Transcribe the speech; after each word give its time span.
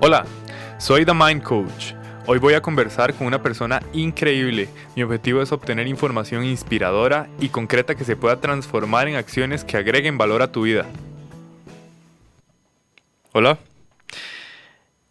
Hola, 0.00 0.24
soy 0.78 1.04
The 1.04 1.12
Mind 1.12 1.42
Coach. 1.42 1.92
Hoy 2.26 2.38
voy 2.38 2.54
a 2.54 2.62
conversar 2.62 3.14
con 3.14 3.26
una 3.26 3.42
persona 3.42 3.82
increíble. 3.92 4.68
Mi 4.94 5.02
objetivo 5.02 5.42
es 5.42 5.50
obtener 5.50 5.88
información 5.88 6.44
inspiradora 6.44 7.28
y 7.40 7.48
concreta 7.48 7.96
que 7.96 8.04
se 8.04 8.14
pueda 8.14 8.40
transformar 8.40 9.08
en 9.08 9.16
acciones 9.16 9.64
que 9.64 9.76
agreguen 9.76 10.16
valor 10.16 10.40
a 10.40 10.52
tu 10.52 10.62
vida. 10.62 10.86
Hola. 13.32 13.58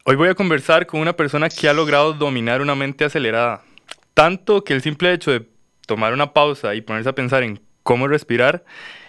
Hoy 0.06 0.16
voy 0.16 0.30
a 0.30 0.36
conversar 0.36 0.86
con 0.86 1.02
una 1.02 1.18
persona 1.18 1.50
que 1.50 1.68
ha 1.68 1.74
logrado 1.74 2.14
dominar 2.14 2.62
una 2.62 2.74
mente 2.74 3.04
acelerada. 3.04 3.64
Tanto 4.14 4.64
que 4.64 4.74
el 4.74 4.82
simple 4.82 5.12
hecho 5.12 5.32
de 5.32 5.50
tomar 5.86 6.14
una 6.14 6.32
pausa 6.32 6.76
y 6.76 6.82
ponerse 6.82 7.10
a 7.10 7.14
pensar 7.14 7.44
en 7.44 7.60
cómo 7.84 8.08
respirar 8.08 8.64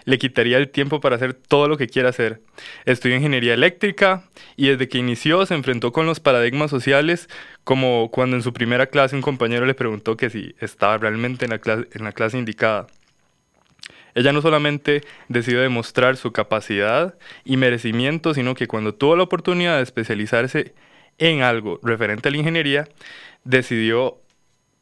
le 0.09 0.17
quitaría 0.17 0.57
el 0.57 0.69
tiempo 0.69 0.99
para 0.99 1.17
hacer 1.17 1.35
todo 1.35 1.67
lo 1.67 1.77
que 1.77 1.85
quiera 1.85 2.09
hacer. 2.09 2.41
Estudió 2.85 3.15
ingeniería 3.15 3.53
eléctrica 3.53 4.23
y 4.55 4.69
desde 4.69 4.89
que 4.89 4.97
inició 4.97 5.45
se 5.45 5.53
enfrentó 5.53 5.91
con 5.91 6.07
los 6.07 6.19
paradigmas 6.19 6.71
sociales, 6.71 7.29
como 7.63 8.09
cuando 8.09 8.35
en 8.35 8.41
su 8.41 8.51
primera 8.51 8.87
clase 8.87 9.15
un 9.15 9.21
compañero 9.21 9.67
le 9.67 9.75
preguntó 9.75 10.17
que 10.17 10.31
si 10.31 10.55
estaba 10.59 10.97
realmente 10.97 11.45
en 11.45 11.51
la 11.51 12.11
clase, 12.11 12.39
indicada. 12.39 12.87
Ella 14.15 14.33
no 14.33 14.41
solamente 14.41 15.03
decidió 15.27 15.61
demostrar 15.61 16.17
su 16.17 16.31
capacidad 16.31 17.13
y 17.45 17.57
merecimiento, 17.57 18.33
sino 18.33 18.55
que 18.55 18.65
cuando 18.65 18.95
tuvo 18.95 19.15
la 19.15 19.21
oportunidad 19.21 19.77
de 19.77 19.83
especializarse 19.83 20.73
en 21.19 21.43
algo 21.43 21.79
referente 21.83 22.29
a 22.29 22.31
la 22.31 22.37
ingeniería, 22.37 22.87
decidió 23.43 24.17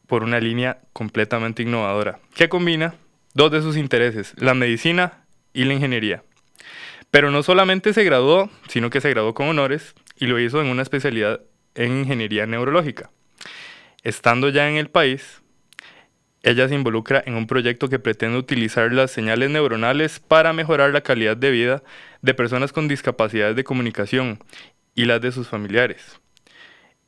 por 0.07 0.23
una 0.23 0.39
línea 0.39 0.79
completamente 0.93 1.63
innovadora, 1.63 2.19
que 2.33 2.47
combina 2.47 2.95
dos 3.37 3.51
de 3.51 3.61
sus 3.61 3.77
intereses, 3.77 4.33
la 4.37 4.55
medicina 4.55 5.23
y 5.53 5.63
la 5.65 5.75
ingeniería. 5.75 6.23
Pero 7.11 7.29
no 7.29 7.43
solamente 7.43 7.93
se 7.93 8.03
graduó, 8.03 8.49
sino 8.67 8.89
que 8.89 8.99
se 8.99 9.11
graduó 9.11 9.35
con 9.35 9.47
honores 9.47 9.93
y 10.17 10.25
lo 10.25 10.39
hizo 10.39 10.59
en 10.59 10.67
una 10.67 10.81
especialidad 10.81 11.41
en 11.75 11.99
ingeniería 11.99 12.47
neurológica. 12.47 13.11
Estando 14.01 14.49
ya 14.49 14.67
en 14.67 14.77
el 14.77 14.89
país, 14.89 15.43
ella 16.41 16.67
se 16.67 16.73
involucra 16.73 17.23
en 17.27 17.35
un 17.35 17.45
proyecto 17.45 17.89
que 17.89 17.99
pretende 17.99 18.39
utilizar 18.39 18.91
las 18.91 19.11
señales 19.11 19.51
neuronales 19.51 20.19
para 20.19 20.51
mejorar 20.51 20.91
la 20.91 21.01
calidad 21.01 21.37
de 21.37 21.51
vida 21.51 21.83
de 22.23 22.33
personas 22.33 22.73
con 22.73 22.87
discapacidades 22.87 23.55
de 23.55 23.63
comunicación 23.63 24.39
y 24.95 25.05
las 25.05 25.21
de 25.21 25.31
sus 25.31 25.47
familiares. 25.47 26.19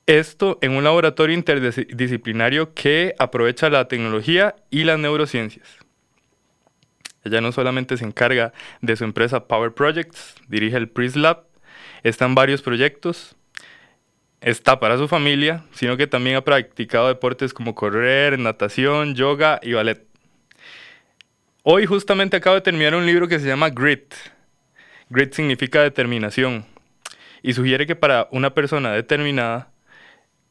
Esto 0.06 0.60
en 0.62 0.74
un 0.74 0.84
laboratorio 0.84 1.36
interdisciplinario 1.36 2.76
que 2.76 3.16
aprovecha 3.18 3.72
la 3.72 3.88
tecnología 3.88 4.56
y 4.70 4.84
las 4.84 5.00
neurociencias. 5.00 5.79
Ella 7.24 7.42
no 7.42 7.52
solamente 7.52 7.98
se 7.98 8.06
encarga 8.06 8.54
de 8.82 8.96
su 8.96 9.04
empresa 9.04 9.48
Power 9.48 9.74
Projects, 9.74 10.36
dirige 10.48 10.78
el 10.78 10.90
Priest 10.90 11.16
Lab, 11.16 11.44
está 12.04 12.26
en 12.26 12.36
varios 12.36 12.62
proyectos, 12.62 13.36
está 14.42 14.80
para 14.80 14.98
su 14.98 15.08
familia, 15.08 15.66
sino 15.72 15.98
que 15.98 16.08
también 16.08 16.38
ha 16.38 16.44
practicado 16.44 17.08
deportes 17.08 17.54
como 17.54 17.76
correr, 17.76 18.40
natación, 18.40 19.16
yoga 19.16 19.60
y 19.62 19.74
ballet. 19.74 20.06
Hoy 21.64 21.86
justamente 21.86 22.38
acabo 22.38 22.56
de 22.56 22.62
terminar 22.62 22.96
un 22.96 23.06
libro 23.06 23.28
que 23.28 23.40
se 23.40 23.48
llama 23.48 23.70
Grit. 23.70 24.14
Grit 25.10 25.34
significa 25.34 25.82
determinación 25.82 26.66
y 27.42 27.54
sugiere 27.54 27.86
que 27.86 27.96
para 27.96 28.28
una 28.32 28.54
persona 28.54 28.94
determinada 28.94 29.72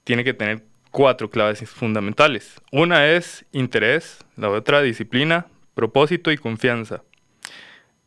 tiene 0.04 0.24
que 0.24 0.34
tener 0.34 0.64
cuatro 0.90 1.30
claves 1.30 1.60
fundamentales. 1.70 2.60
Una 2.72 3.08
es 3.08 3.44
interés, 3.52 4.18
la 4.36 4.50
otra 4.50 4.82
disciplina, 4.82 5.46
propósito 5.78 6.32
y 6.32 6.36
confianza. 6.36 7.04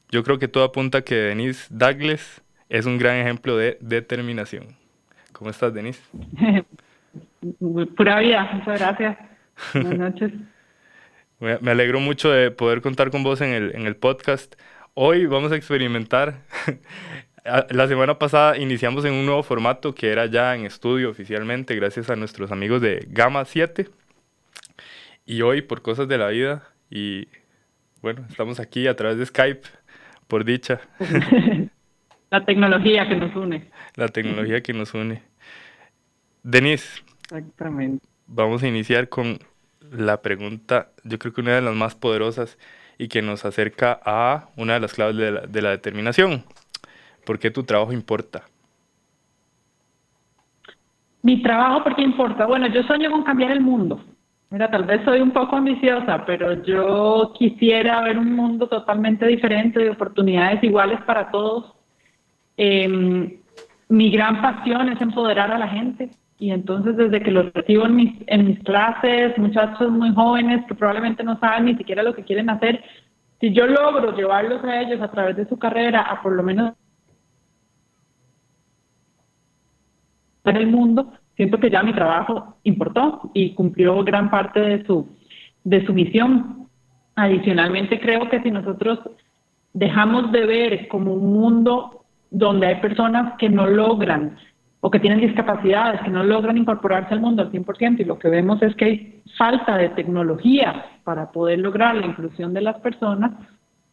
Yo 0.10 0.26
creo 0.26 0.38
que 0.38 0.50
todo 0.50 0.66
apunta 0.66 0.98
a 0.98 1.02
que 1.04 1.16
Denise 1.16 1.68
Douglas 1.70 2.42
es 2.68 2.86
un 2.86 2.98
gran 2.98 3.16
ejemplo 3.16 3.56
de 3.56 3.78
determinación. 3.80 4.76
¿Cómo 5.32 5.52
estás, 5.52 5.74
Denise? 5.74 6.02
Pura 7.96 8.20
vida, 8.20 8.50
muchas 8.52 8.78
gracias. 8.78 9.18
Buenas 9.74 9.98
noches. 9.98 10.34
Me 11.40 11.72
alegro 11.72 12.02
mucho 12.02 12.30
de 12.30 12.52
poder 12.52 12.82
contar 12.82 13.10
con 13.10 13.24
vos 13.24 13.40
en 13.40 13.52
el, 13.54 13.74
en 13.74 13.88
el 13.88 13.96
podcast. 13.96 14.56
Hoy 14.94 15.26
vamos 15.26 15.54
a 15.54 15.56
experimentar. 15.56 16.42
La 17.70 17.88
semana 17.88 18.20
pasada 18.20 18.58
iniciamos 18.58 19.06
en 19.06 19.14
un 19.14 19.26
nuevo 19.26 19.44
formato 19.44 19.96
que 19.96 20.12
era 20.12 20.26
ya 20.26 20.56
en 20.56 20.66
estudio 20.66 21.10
oficialmente, 21.10 21.74
gracias 21.74 22.10
a 22.10 22.18
nuestros 22.18 22.52
amigos 22.52 22.82
de 22.82 23.08
Gama 23.08 23.46
7. 23.46 23.88
Y 25.26 25.42
hoy, 25.42 25.62
por 25.62 25.82
cosas 25.82 26.10
de 26.10 26.18
la 26.18 26.28
vida 26.28 26.64
y 26.90 27.30
bueno, 28.02 28.26
estamos 28.30 28.60
aquí 28.60 28.88
a 28.88 28.96
través 28.96 29.18
de 29.18 29.26
Skype, 29.26 29.62
por 30.28 30.46
dicha. 30.46 30.82
La 32.32 32.46
tecnología 32.46 33.08
que 33.10 33.16
nos 33.16 33.36
une. 33.36 33.70
La 33.96 34.08
tecnología 34.08 34.62
que 34.62 34.74
nos 34.74 34.94
une. 34.94 35.22
Denise. 36.44 37.04
Exactamente. 37.24 38.08
Vamos 38.26 38.64
a 38.64 38.68
iniciar 38.68 39.10
con 39.10 39.40
la 39.92 40.22
pregunta, 40.22 40.92
yo 41.04 41.20
creo 41.20 41.34
que 41.34 41.42
una 41.42 41.56
de 41.56 41.62
las 41.62 41.76
más 41.76 41.96
poderosas 41.96 42.58
y 42.98 43.10
que 43.10 43.22
nos 43.22 43.44
acerca 43.44 44.00
a 44.06 44.48
una 44.56 44.76
de 44.76 44.80
las 44.80 44.94
claves 44.94 45.18
de 45.18 45.32
la, 45.32 45.42
de 45.42 45.62
la 45.62 45.72
determinación. 45.72 46.46
¿Por 47.26 47.40
qué 47.40 47.52
tu 47.52 47.64
trabajo 47.64 47.92
importa? 47.92 48.44
Mi 51.22 51.44
trabajo, 51.44 51.84
¿por 51.84 51.96
qué 51.96 52.02
importa? 52.02 52.46
Bueno, 52.46 52.68
yo 52.68 52.82
sueño 52.84 53.12
con 53.12 53.24
cambiar 53.24 53.52
el 53.52 53.62
mundo. 53.62 54.02
Mira, 54.52 54.70
tal 54.70 54.84
vez 54.84 55.02
soy 55.06 55.22
un 55.22 55.32
poco 55.32 55.56
ambiciosa, 55.56 56.26
pero 56.26 56.62
yo 56.64 57.32
quisiera 57.40 58.02
ver 58.02 58.18
un 58.18 58.36
mundo 58.36 58.68
totalmente 58.68 59.26
diferente, 59.26 59.80
de 59.80 59.92
oportunidades 59.92 60.62
iguales 60.62 61.00
para 61.04 61.32
todos. 61.32 61.74
Em, 62.58 63.38
mi 63.88 64.12
gran 64.12 64.42
pasión 64.42 64.90
es 64.90 65.00
empoderar 65.00 65.52
a 65.52 65.58
la 65.58 65.70
gente 65.70 66.10
y 66.38 66.52
entonces 66.52 66.98
desde 66.98 67.22
que 67.22 67.32
los 67.32 67.54
recibo 67.54 67.86
en 67.86 67.96
mis, 67.96 68.14
en 68.28 68.48
mis 68.48 68.60
clases, 68.60 69.38
muchachos 69.38 69.90
muy 69.90 70.14
jóvenes 70.14 70.66
que 70.68 70.76
probablemente 70.76 71.24
no 71.24 71.40
saben 71.40 71.66
ni 71.66 71.76
siquiera 71.78 72.04
lo 72.04 72.14
que 72.14 72.26
quieren 72.26 72.50
hacer, 72.50 72.84
si 73.40 73.54
yo 73.54 73.68
logro 73.68 74.14
llevarlos 74.18 74.64
a 74.66 74.82
ellos 74.82 75.00
a 75.02 75.12
través 75.12 75.38
de 75.38 75.48
su 75.48 75.58
carrera 75.58 76.02
a 76.02 76.22
por 76.22 76.34
lo 76.34 76.44
menos 76.44 76.74
en 80.44 80.58
el 80.58 80.68
mundo, 80.68 81.14
siento 81.42 81.58
que 81.58 81.72
ya 81.72 81.82
mi 81.82 81.92
trabajo 81.92 82.58
importó 82.62 83.32
y 83.34 83.56
cumplió 83.56 84.04
gran 84.04 84.30
parte 84.30 84.60
de 84.60 84.86
su, 84.86 85.10
de 85.64 85.84
su 85.88 85.92
misión. 85.92 86.68
Adicionalmente, 87.16 88.00
creo 88.00 88.30
que 88.30 88.44
si 88.44 88.52
nosotros 88.52 89.00
dejamos 89.74 90.32
de 90.32 90.46
ver 90.46 90.88
como 90.88 91.16
un 91.16 91.34
mundo 91.34 92.06
donde 92.30 92.68
hay 92.68 92.76
personas 92.76 93.34
que 93.40 93.50
no 93.50 93.66
logran 93.66 94.38
o 94.82 94.92
que 94.92 95.00
tienen 95.00 95.20
discapacidades, 95.20 96.02
que 96.02 96.12
no 96.12 96.24
logran 96.24 96.60
incorporarse 96.60 97.16
al 97.16 97.22
mundo 97.22 97.42
al 97.42 97.52
100%, 97.52 98.02
y 98.02 98.04
lo 98.04 98.20
que 98.20 98.30
vemos 98.30 98.62
es 98.62 98.76
que 98.76 98.86
hay 98.86 99.24
falta 99.36 99.78
de 99.78 99.90
tecnología 99.90 101.00
para 101.04 101.32
poder 101.32 101.58
lograr 101.58 101.96
la 101.96 102.06
inclusión 102.06 102.54
de 102.54 102.62
las 102.62 102.80
personas, 102.82 103.32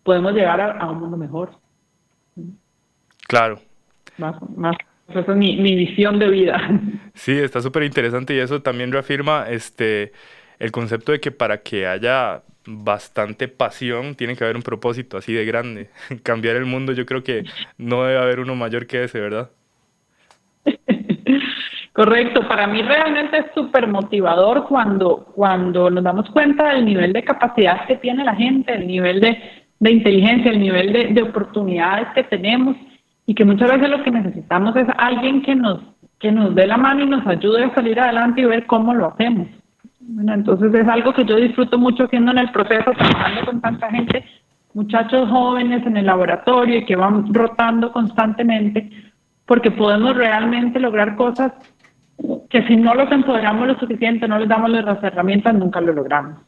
podemos 0.03 0.35
llegar 0.35 0.61
a, 0.61 0.73
a 0.73 0.91
un 0.91 1.01
mundo 1.01 1.17
mejor. 1.17 1.53
Claro. 3.27 3.59
Más, 4.19 4.37
más 4.55 4.77
esa 5.09 5.21
es 5.21 5.39
mi, 5.39 5.57
mi 5.57 5.75
visión 5.75 6.19
de 6.19 6.29
vida. 6.29 6.61
Sí, 7.15 7.33
está 7.33 7.61
súper 7.61 7.83
interesante 7.83 8.35
y 8.35 8.39
eso 8.39 8.63
también 8.63 8.93
reafirma 8.93 9.47
este, 9.49 10.13
el 10.59 10.71
concepto 10.71 11.13
de 11.13 11.21
que 11.21 11.31
para 11.31 11.63
que 11.63 11.87
haya 11.87 12.43
bastante 12.67 13.49
pasión 13.49 14.15
tiene 14.15 14.37
que 14.37 14.45
haber 14.45 14.57
un 14.57 14.63
propósito 14.63 15.17
así 15.17 15.33
de 15.33 15.45
grande. 15.45 15.91
Cambiar 16.23 16.57
el 16.57 16.67
mundo 16.67 16.93
yo 16.93 17.07
creo 17.07 17.25
que 17.25 17.45
no 17.79 18.05
debe 18.05 18.19
haber 18.21 18.41
uno 18.41 18.55
mayor 18.55 18.87
que 18.87 19.05
ese, 19.05 19.21
¿verdad? 19.21 19.51
Correcto, 21.93 22.47
para 22.47 22.69
mí 22.69 22.83
realmente 22.83 23.39
es 23.39 23.47
súper 23.55 23.89
motivador 23.89 24.69
cuando, 24.69 25.25
cuando 25.35 25.91
nos 25.91 26.05
damos 26.05 26.31
cuenta 26.31 26.69
del 26.75 26.85
nivel 26.85 27.13
de 27.13 27.25
capacidad 27.25 27.87
que 27.87 27.97
tiene 27.97 28.23
la 28.23 28.37
gente, 28.37 28.73
el 28.73 28.87
nivel 28.87 29.21
de, 29.21 29.37
de 29.81 29.91
inteligencia, 29.91 30.53
el 30.53 30.61
nivel 30.61 30.93
de, 30.93 31.07
de 31.07 31.23
oportunidades 31.23 32.07
que 32.15 32.23
tenemos 32.23 32.77
y 33.29 33.35
que 33.35 33.45
muchas 33.45 33.71
veces 33.71 33.91
lo 33.91 34.03
que 34.03 34.11
necesitamos 34.11 34.75
es 34.75 34.87
alguien 34.97 35.43
que 35.43 35.55
nos, 35.55 35.81
que 36.19 36.33
nos 36.33 36.55
dé 36.55 36.67
la 36.67 36.79
mano 36.79 37.05
y 37.05 37.07
nos 37.07 37.27
ayude 37.27 37.63
a 37.63 37.75
salir 37.75 38.01
adelante 38.01 38.41
y 38.41 38.47
ver 38.47 38.65
cómo 38.65 38.95
lo 38.95 39.09
hacemos. 39.09 39.47
Bueno, 40.01 40.33
entonces 40.33 40.73
es 40.73 40.89
algo 40.89 41.13
que 41.13 41.27
yo 41.27 41.37
disfruto 41.37 41.77
mucho 41.79 42.05
haciendo 42.05 42.33
en 42.33 42.39
el 42.39 42.51
proceso, 42.53 42.91
trabajando 42.93 43.45
con 43.45 43.61
tanta 43.61 43.91
gente, 43.91 44.25
muchachos 44.73 45.29
jóvenes 45.29 45.87
en 45.87 45.99
el 45.99 46.07
laboratorio 46.07 46.79
y 46.79 46.87
que 46.87 46.97
van 46.97 47.35
rotando 47.35 47.93
constantemente, 47.93 48.91
porque 49.45 49.73
podemos 49.73 50.17
realmente 50.17 50.81
lograr 50.81 51.15
cosas 51.15 51.53
que 52.49 52.67
si 52.67 52.77
no 52.77 52.95
los 52.95 53.13
empoderamos 53.13 53.67
lo 53.67 53.79
suficiente, 53.79 54.27
no 54.27 54.39
les 54.39 54.49
damos 54.49 54.71
las 54.71 55.05
herramientas, 55.05 55.55
nunca 55.55 55.83
lo 55.83 55.93
logramos. 55.93 56.39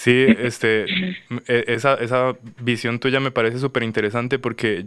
Sí, 0.00 0.24
este, 0.38 0.86
e, 1.46 1.64
esa, 1.66 1.92
esa 1.92 2.34
visión 2.58 3.00
tuya 3.00 3.20
me 3.20 3.30
parece 3.30 3.58
súper 3.58 3.82
interesante 3.82 4.38
porque 4.38 4.86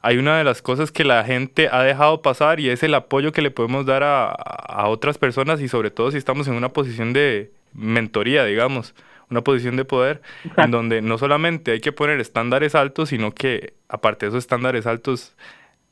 hay 0.00 0.16
una 0.16 0.38
de 0.38 0.44
las 0.44 0.62
cosas 0.62 0.90
que 0.90 1.04
la 1.04 1.22
gente 1.22 1.68
ha 1.70 1.82
dejado 1.82 2.22
pasar 2.22 2.58
y 2.58 2.70
es 2.70 2.82
el 2.82 2.94
apoyo 2.94 3.30
que 3.30 3.42
le 3.42 3.50
podemos 3.50 3.84
dar 3.84 4.02
a, 4.04 4.30
a 4.30 4.88
otras 4.88 5.18
personas 5.18 5.60
y 5.60 5.68
sobre 5.68 5.90
todo 5.90 6.10
si 6.12 6.16
estamos 6.16 6.48
en 6.48 6.54
una 6.54 6.70
posición 6.70 7.12
de 7.12 7.50
mentoría, 7.74 8.46
digamos, 8.46 8.94
una 9.28 9.42
posición 9.42 9.76
de 9.76 9.84
poder 9.84 10.22
en 10.56 10.70
donde 10.70 11.02
no 11.02 11.18
solamente 11.18 11.72
hay 11.72 11.80
que 11.80 11.92
poner 11.92 12.18
estándares 12.18 12.74
altos, 12.74 13.10
sino 13.10 13.32
que 13.32 13.74
aparte 13.90 14.24
de 14.24 14.30
esos 14.30 14.44
estándares 14.44 14.86
altos, 14.86 15.36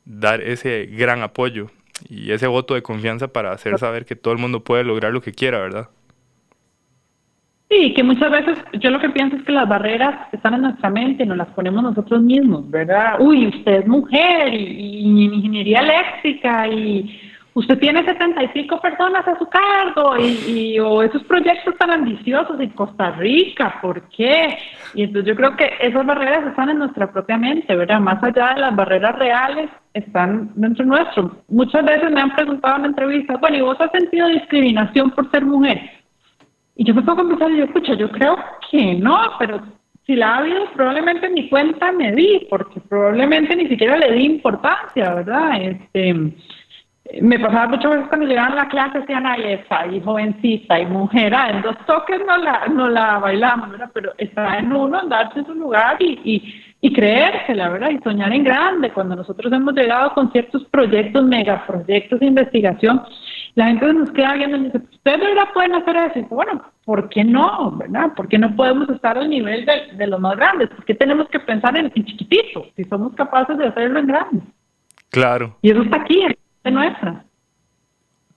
dar 0.06 0.40
ese 0.40 0.86
gran 0.86 1.20
apoyo 1.20 1.70
y 2.08 2.32
ese 2.32 2.46
voto 2.46 2.72
de 2.72 2.80
confianza 2.80 3.28
para 3.28 3.52
hacer 3.52 3.78
saber 3.78 4.06
que 4.06 4.16
todo 4.16 4.32
el 4.32 4.40
mundo 4.40 4.64
puede 4.64 4.82
lograr 4.82 5.12
lo 5.12 5.20
que 5.20 5.32
quiera, 5.32 5.58
¿verdad? 5.58 5.90
Sí, 7.68 7.94
que 7.94 8.04
muchas 8.04 8.30
veces 8.30 8.58
yo 8.80 8.90
lo 8.90 9.00
que 9.00 9.10
pienso 9.10 9.36
es 9.36 9.42
que 9.42 9.52
las 9.52 9.68
barreras 9.68 10.32
están 10.32 10.54
en 10.54 10.62
nuestra 10.62 10.88
mente, 10.88 11.26
nos 11.26 11.36
las 11.36 11.48
ponemos 11.48 11.82
nosotros 11.82 12.22
mismos, 12.22 12.70
¿verdad? 12.70 13.20
Uy, 13.20 13.48
usted 13.48 13.80
es 13.80 13.86
mujer 13.88 14.54
y, 14.54 15.00
y 15.00 15.24
en 15.26 15.34
ingeniería 15.34 15.80
eléctrica 15.80 16.68
y 16.68 17.20
usted 17.56 17.78
tiene 17.78 18.04
75 18.04 18.80
personas 18.82 19.26
a 19.26 19.38
su 19.38 19.46
cargo 19.46 20.14
y, 20.18 20.78
o 20.78 21.02
esos 21.02 21.24
proyectos 21.24 21.74
tan 21.78 21.90
ambiciosos 21.90 22.60
en 22.60 22.68
Costa 22.70 23.12
Rica, 23.12 23.78
¿por 23.80 24.02
qué? 24.10 24.58
Y 24.94 25.04
entonces 25.04 25.30
yo 25.30 25.34
creo 25.34 25.56
que 25.56 25.72
esas 25.80 26.04
barreras 26.04 26.46
están 26.46 26.68
en 26.68 26.78
nuestra 26.78 27.10
propia 27.10 27.38
mente, 27.38 27.74
¿verdad? 27.74 27.98
Más 27.98 28.22
allá 28.22 28.52
de 28.54 28.60
las 28.60 28.76
barreras 28.76 29.18
reales, 29.18 29.70
están 29.94 30.50
dentro 30.54 30.84
nuestro. 30.84 31.42
Muchas 31.48 31.82
veces 31.82 32.10
me 32.10 32.20
han 32.20 32.34
preguntado 32.34 32.76
en 32.76 32.84
entrevistas, 32.84 33.40
bueno, 33.40 33.56
¿y 33.56 33.62
vos 33.62 33.80
has 33.80 33.90
sentido 33.90 34.28
discriminación 34.28 35.10
por 35.12 35.30
ser 35.30 35.44
mujer? 35.46 35.80
Y 36.76 36.84
yo 36.84 36.94
me 36.94 37.02
pongo 37.02 37.22
a 37.22 37.28
pensar, 37.28 37.50
yo 37.50 37.64
escucho, 37.64 37.94
yo 37.94 38.10
creo 38.10 38.36
que 38.70 38.94
no, 38.94 39.18
pero 39.38 39.60
si 40.06 40.14
la 40.14 40.34
ha 40.34 40.38
habido, 40.38 40.66
probablemente 40.74 41.28
ni 41.28 41.48
cuenta 41.48 41.90
me 41.92 42.12
di, 42.12 42.46
porque 42.48 42.80
probablemente 42.80 43.56
ni 43.56 43.66
siquiera 43.66 43.96
le 43.96 44.12
di 44.12 44.24
importancia, 44.24 45.14
¿verdad? 45.14 45.60
Este 45.60 46.14
me 47.20 47.38
pasaba 47.38 47.68
muchas 47.68 47.90
veces 47.90 48.08
cuando 48.08 48.26
llegaban 48.26 48.52
a 48.52 48.64
la 48.64 48.68
clase, 48.68 49.00
decían, 49.00 49.26
ay, 49.26 49.42
esa, 49.44 49.86
y 49.86 50.00
jovencita, 50.00 50.78
y 50.80 50.86
mujer, 50.86 51.34
ah, 51.34 51.50
en 51.50 51.62
dos 51.62 51.76
toques 51.86 52.20
no 52.26 52.36
la, 52.36 52.66
no 52.68 52.88
la 52.88 53.18
bailamos, 53.18 53.70
¿verdad? 53.70 53.90
Pero 53.94 54.12
está 54.18 54.58
en 54.58 54.72
uno, 54.72 55.06
darse 55.06 55.44
su 55.44 55.54
lugar 55.54 55.96
y, 56.00 56.18
y, 56.24 56.64
y 56.80 56.92
creérsela, 56.92 57.68
¿verdad? 57.68 57.90
Y 57.90 57.98
soñar 57.98 58.32
en 58.32 58.44
grande. 58.44 58.90
Cuando 58.90 59.16
nosotros 59.16 59.52
hemos 59.52 59.74
llegado 59.74 60.14
con 60.14 60.32
ciertos 60.32 60.64
proyectos, 60.64 61.24
megaproyectos 61.24 62.20
de 62.20 62.26
investigación, 62.26 63.02
la 63.56 63.66
gente 63.66 63.92
nos 63.92 64.10
queda 64.12 64.34
viendo 64.34 64.58
y 64.58 64.64
dice, 64.64 64.78
ustedes 64.78 65.20
de 65.20 65.26
verdad 65.26 65.48
pueden 65.52 65.74
hacer 65.74 65.96
eso. 65.96 66.18
Y 66.18 66.22
dice, 66.22 66.34
bueno, 66.34 66.62
¿por 66.84 67.08
qué 67.08 67.24
no, 67.24 67.72
verdad? 67.72 68.12
¿Por 68.14 68.28
qué 68.28 68.38
no 68.38 68.54
podemos 68.54 68.88
estar 68.90 69.18
al 69.18 69.28
nivel 69.28 69.66
de, 69.66 69.96
de 69.96 70.06
los 70.06 70.20
más 70.20 70.36
grandes? 70.36 70.68
¿Por 70.68 70.84
qué 70.84 70.94
tenemos 70.94 71.28
que 71.30 71.40
pensar 71.40 71.76
en, 71.76 71.90
en 71.94 72.04
chiquitito 72.04 72.66
si 72.76 72.84
somos 72.84 73.14
capaces 73.14 73.56
de 73.56 73.66
hacerlo 73.66 73.98
en 73.98 74.06
grande? 74.06 74.42
Claro. 75.10 75.56
Y 75.62 75.70
eso 75.70 75.82
está 75.82 76.02
aquí, 76.02 76.22
nuestra. 76.64 77.24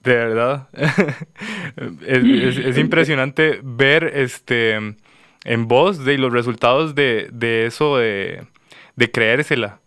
De 0.02 0.14
verdad. 0.14 0.68
es, 2.06 2.78
impresionante 2.78 3.60
ver 3.62 4.04
este 4.14 4.78
en 5.44 5.68
voz 5.68 6.04
de 6.04 6.16
los 6.16 6.32
resultados 6.32 6.94
de, 6.94 7.28
de 7.32 7.66
eso 7.66 7.98
de, 7.98 8.46
de, 8.96 9.10
creérsela, 9.10 9.79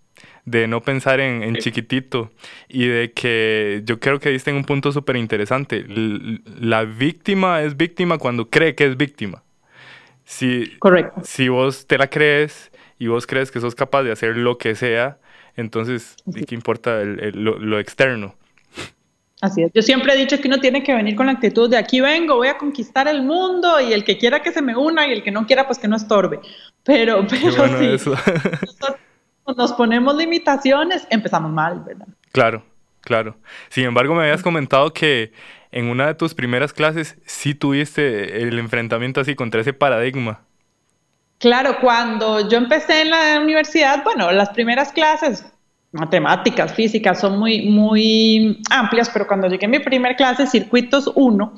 de 0.45 0.67
no 0.67 0.81
pensar 0.81 1.19
en, 1.19 1.55
chiquitito 1.55 2.31
y 2.67 2.87
de 2.87 3.11
que 3.11 3.81
yo 3.85 3.99
creo 3.99 4.19
que 4.19 4.29
diste 4.29 4.49
en 4.51 4.57
un 4.57 4.65
punto 4.65 4.91
súper 4.91 5.15
interesante. 5.15 5.85
La 6.59 6.83
víctima 6.83 7.61
es 7.61 7.77
víctima 7.77 8.17
cuando 8.17 8.49
cree 8.49 8.75
que 8.75 8.85
es 8.85 8.97
víctima. 8.97 9.43
Si, 10.25 10.77
Correcto. 10.79 11.21
Si 11.23 11.47
vos 11.49 11.87
te 11.87 11.97
la 11.97 12.07
crees 12.07 12.71
y 12.99 13.07
vos 13.07 13.25
crees 13.25 13.51
que 13.51 13.59
sos 13.59 13.75
capaz 13.75 14.03
de 14.03 14.11
hacer 14.11 14.37
lo 14.37 14.57
que 14.57 14.75
sea, 14.75 15.17
entonces, 15.55 16.15
¿y 16.25 16.45
qué 16.45 16.55
importa 16.55 17.03
lo, 17.03 17.79
externo? 17.79 18.35
Así 19.41 19.61
es. 19.61 19.71
Yo 19.73 19.81
siempre 19.81 20.13
he 20.13 20.17
dicho 20.17 20.39
que 20.39 20.47
uno 20.47 20.59
tiene 20.59 20.83
que 20.83 20.93
venir 20.93 21.15
con 21.15 21.25
la 21.25 21.33
actitud 21.33 21.69
de 21.69 21.77
aquí 21.77 21.99
vengo, 21.99 22.37
voy 22.37 22.47
a 22.47 22.57
conquistar 22.57 23.07
el 23.09 23.23
mundo 23.23 23.79
y 23.81 23.91
el 23.91 24.05
que 24.05 24.17
quiera 24.17 24.41
que 24.41 24.51
se 24.51 24.61
me 24.61 24.75
una 24.75 25.05
y 25.05 25.11
el 25.11 25.21
que 25.21 25.31
no 25.31 25.45
quiera 25.45 25.67
pues 25.67 25.79
que 25.79 25.87
no 25.87 25.97
estorbe. 25.97 26.39
Pero, 26.83 27.25
pero 27.29 27.51
si 27.77 27.87
nosotros 27.87 28.97
nos 29.57 29.73
ponemos 29.73 30.15
limitaciones, 30.15 31.07
empezamos 31.09 31.51
mal, 31.51 31.81
¿verdad? 31.85 32.07
Claro, 32.31 32.63
claro. 33.01 33.35
Sin 33.69 33.85
embargo, 33.85 34.15
me 34.15 34.23
habías 34.23 34.41
comentado 34.41 34.93
que 34.93 35.33
en 35.71 35.87
una 35.87 36.07
de 36.07 36.15
tus 36.15 36.33
primeras 36.33 36.71
clases 36.71 37.17
sí 37.25 37.55
tuviste 37.55 38.43
el 38.43 38.57
enfrentamiento 38.59 39.21
así 39.21 39.35
contra 39.35 39.61
ese 39.61 39.73
paradigma. 39.73 40.41
Claro, 41.39 41.77
cuando 41.81 42.47
yo 42.47 42.57
empecé 42.57 43.01
en 43.01 43.09
la 43.09 43.39
universidad, 43.41 44.03
bueno, 44.03 44.31
las 44.31 44.49
primeras 44.51 44.93
clases, 44.93 45.45
matemáticas, 45.91 46.73
físicas, 46.73 47.19
son 47.19 47.37
muy, 47.37 47.69
muy 47.69 48.61
amplias, 48.69 49.09
pero 49.09 49.27
cuando 49.27 49.47
llegué 49.47 49.65
a 49.65 49.69
mi 49.69 49.79
primer 49.79 50.15
clase, 50.15 50.47
Circuitos 50.47 51.11
1, 51.13 51.53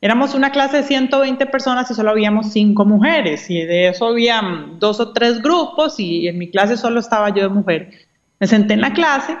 éramos 0.00 0.34
una 0.34 0.50
clase 0.50 0.78
de 0.78 0.82
120 0.84 1.46
personas 1.46 1.90
y 1.90 1.94
solo 1.94 2.10
habíamos 2.10 2.52
5 2.52 2.84
mujeres, 2.84 3.48
y 3.50 3.62
de 3.64 3.88
eso 3.88 4.06
habían 4.06 4.78
dos 4.78 5.00
o 5.00 5.12
tres 5.12 5.42
grupos, 5.42 5.98
y 5.98 6.28
en 6.28 6.38
mi 6.38 6.50
clase 6.50 6.76
solo 6.76 7.00
estaba 7.00 7.30
yo 7.30 7.42
de 7.42 7.48
mujer. 7.48 7.90
Me 8.38 8.46
senté 8.46 8.74
en 8.74 8.80
la 8.80 8.92
clase 8.92 9.36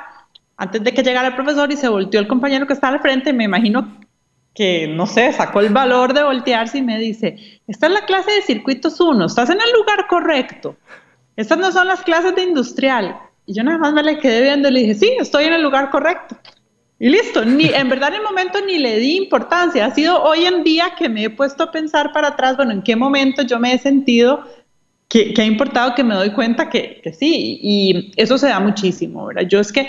antes 0.56 0.82
de 0.82 0.92
que 0.92 1.04
llegara 1.04 1.28
el 1.28 1.34
profesor 1.36 1.70
y 1.70 1.76
se 1.76 1.88
volteó 1.88 2.18
el 2.20 2.26
compañero 2.26 2.66
que 2.66 2.72
estaba 2.72 2.94
al 2.94 3.00
frente, 3.00 3.32
me 3.32 3.44
imagino 3.44 3.96
que, 4.54 4.88
no 4.88 5.06
sé, 5.06 5.32
sacó 5.32 5.60
el 5.60 5.72
valor 5.72 6.12
de 6.12 6.24
voltearse 6.24 6.78
y 6.78 6.82
me 6.82 6.98
dice, 6.98 7.60
esta 7.68 7.86
es 7.86 7.92
la 7.92 8.04
clase 8.06 8.32
de 8.32 8.42
circuitos 8.42 9.00
1, 9.00 9.24
estás 9.24 9.50
en 9.50 9.60
el 9.60 9.72
lugar 9.72 10.08
correcto. 10.08 10.76
Estas 11.36 11.58
no 11.58 11.70
son 11.70 11.86
las 11.86 12.02
clases 12.02 12.34
de 12.34 12.42
industrial. 12.42 13.16
Y 13.46 13.54
yo 13.54 13.62
nada 13.62 13.78
más 13.78 13.92
me 13.92 14.02
le 14.02 14.18
quedé 14.18 14.42
viendo 14.42 14.68
y 14.68 14.72
le 14.72 14.80
dije, 14.80 14.94
sí, 14.96 15.16
estoy 15.20 15.44
en 15.44 15.52
el 15.52 15.62
lugar 15.62 15.90
correcto. 15.90 16.36
Y 16.98 17.08
listo, 17.08 17.44
ni, 17.44 17.66
en 17.66 17.88
verdad 17.88 18.08
en 18.08 18.16
el 18.16 18.22
momento 18.22 18.58
ni 18.66 18.78
le 18.78 18.98
di 18.98 19.16
importancia. 19.16 19.86
Ha 19.86 19.94
sido 19.94 20.22
hoy 20.22 20.44
en 20.44 20.64
día 20.64 20.94
que 20.98 21.08
me 21.08 21.24
he 21.24 21.30
puesto 21.30 21.64
a 21.64 21.70
pensar 21.70 22.12
para 22.12 22.28
atrás, 22.28 22.56
bueno, 22.56 22.72
en 22.72 22.82
qué 22.82 22.96
momento 22.96 23.42
yo 23.42 23.58
me 23.58 23.72
he 23.72 23.78
sentido 23.78 24.44
que, 25.08 25.32
que 25.32 25.42
ha 25.42 25.44
importado 25.44 25.94
que 25.94 26.02
me 26.02 26.14
doy 26.14 26.30
cuenta 26.30 26.68
que, 26.68 27.00
que 27.02 27.12
sí. 27.12 27.60
Y 27.62 28.12
eso 28.16 28.36
se 28.36 28.48
da 28.48 28.58
muchísimo, 28.58 29.26
¿verdad? 29.26 29.48
Yo 29.48 29.60
es 29.60 29.70
que 29.70 29.88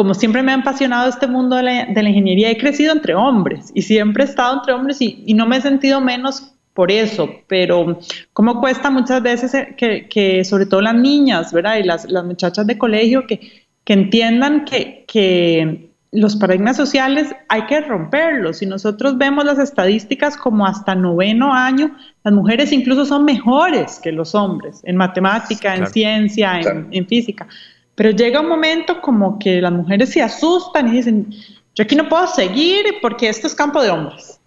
como 0.00 0.14
siempre 0.14 0.42
me 0.42 0.52
ha 0.52 0.54
apasionado 0.54 1.10
este 1.10 1.26
mundo 1.26 1.56
de 1.56 1.62
la, 1.62 2.08
ingeniería, 2.08 2.50
he 2.50 2.56
crecido 2.56 2.92
entre 2.92 3.14
hombres 3.14 3.70
y 3.74 3.82
siempre 3.82 4.24
he 4.24 4.26
estado 4.26 4.56
entre 4.58 4.72
hombres 4.72 5.00
y, 5.00 5.34
no 5.34 5.46
me 5.46 5.58
he 5.58 5.60
sentido 5.60 6.00
menos 6.00 6.54
por 6.74 6.90
eso, 6.90 7.28
pero 7.48 7.98
cómo 8.32 8.60
cuesta 8.60 8.90
muchas 8.90 9.22
veces 9.22 9.52
eh, 9.52 10.06
que, 10.08 10.44
sobre 10.44 10.66
todo 10.66 10.80
las 10.80 10.94
niñas, 10.94 11.52
¿verdad? 11.52 11.76
Y 11.76 11.82
las, 11.82 12.06
muchachas 12.24 12.66
de 12.66 12.78
colegio 12.78 13.26
que, 13.26 13.66
que 13.84 13.92
entiendan 13.92 14.64
que, 14.64 15.04
que 15.06 15.89
los 16.12 16.36
paradigmas 16.36 16.76
sociales 16.76 17.28
hay 17.48 17.66
que 17.66 17.80
romperlos. 17.80 18.58
Si 18.58 18.66
nosotros 18.66 19.16
vemos 19.16 19.44
las 19.44 19.58
estadísticas 19.58 20.36
como 20.36 20.66
hasta 20.66 20.94
noveno 20.94 21.52
año, 21.52 21.96
las 22.24 22.34
mujeres 22.34 22.72
incluso 22.72 23.06
son 23.06 23.24
mejores 23.24 24.00
que 24.02 24.10
los 24.10 24.34
hombres 24.34 24.80
en 24.84 24.96
matemática, 24.96 25.76
en 25.76 25.86
ciencia, 25.86 26.60
en, 26.60 26.88
en, 26.90 27.06
física. 27.06 27.46
Pero 27.94 28.10
llega 28.10 28.40
un 28.40 28.48
momento 28.48 29.00
como 29.00 29.38
que 29.38 29.60
las 29.60 29.72
mujeres 29.72 30.10
se 30.10 30.22
asustan 30.22 30.88
y 30.88 30.92
dicen, 30.92 31.32
yo 31.76 31.84
aquí 31.84 31.94
no 31.94 32.08
puedo 32.08 32.26
seguir 32.26 32.84
porque 33.00 33.28
esto 33.28 33.46
es 33.46 33.54
campo 33.54 33.80
de 33.80 33.90
hombres. 33.90 34.40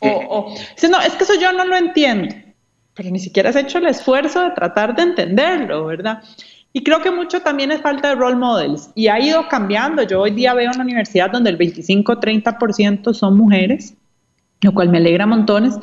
O, 0.00 0.54
dicen, 0.74 0.92
no, 0.92 1.00
es 1.00 1.12
que 1.14 1.24
eso 1.24 1.34
yo 1.40 1.52
no 1.52 1.64
lo 1.64 1.76
entiendo. 1.76 2.34
Pero 2.94 3.10
ni 3.10 3.18
siquiera 3.18 3.50
has 3.50 3.56
hecho 3.56 3.78
el 3.78 3.86
esfuerzo 3.86 4.42
de 4.42 4.50
tratar 4.50 4.94
de 4.94 5.02
entenderlo, 5.02 5.86
¿verdad? 5.86 6.22
Y 6.72 6.82
creo 6.82 7.00
que 7.00 7.10
mucho 7.10 7.40
también 7.40 7.70
es 7.70 7.82
falta 7.82 8.08
de 8.08 8.14
role 8.14 8.36
models. 8.36 8.90
Y 8.94 9.08
ha 9.08 9.20
ido 9.20 9.46
cambiando. 9.48 10.02
Yo 10.02 10.20
hoy 10.22 10.30
día 10.30 10.54
veo 10.54 10.70
una 10.72 10.84
universidad 10.84 11.30
donde 11.30 11.50
el 11.50 11.58
25-30% 11.58 13.12
son 13.12 13.36
mujeres, 13.36 13.94
lo 14.62 14.72
cual 14.72 14.88
me 14.88 14.98
alegra 14.98 15.26
montones. 15.26 15.78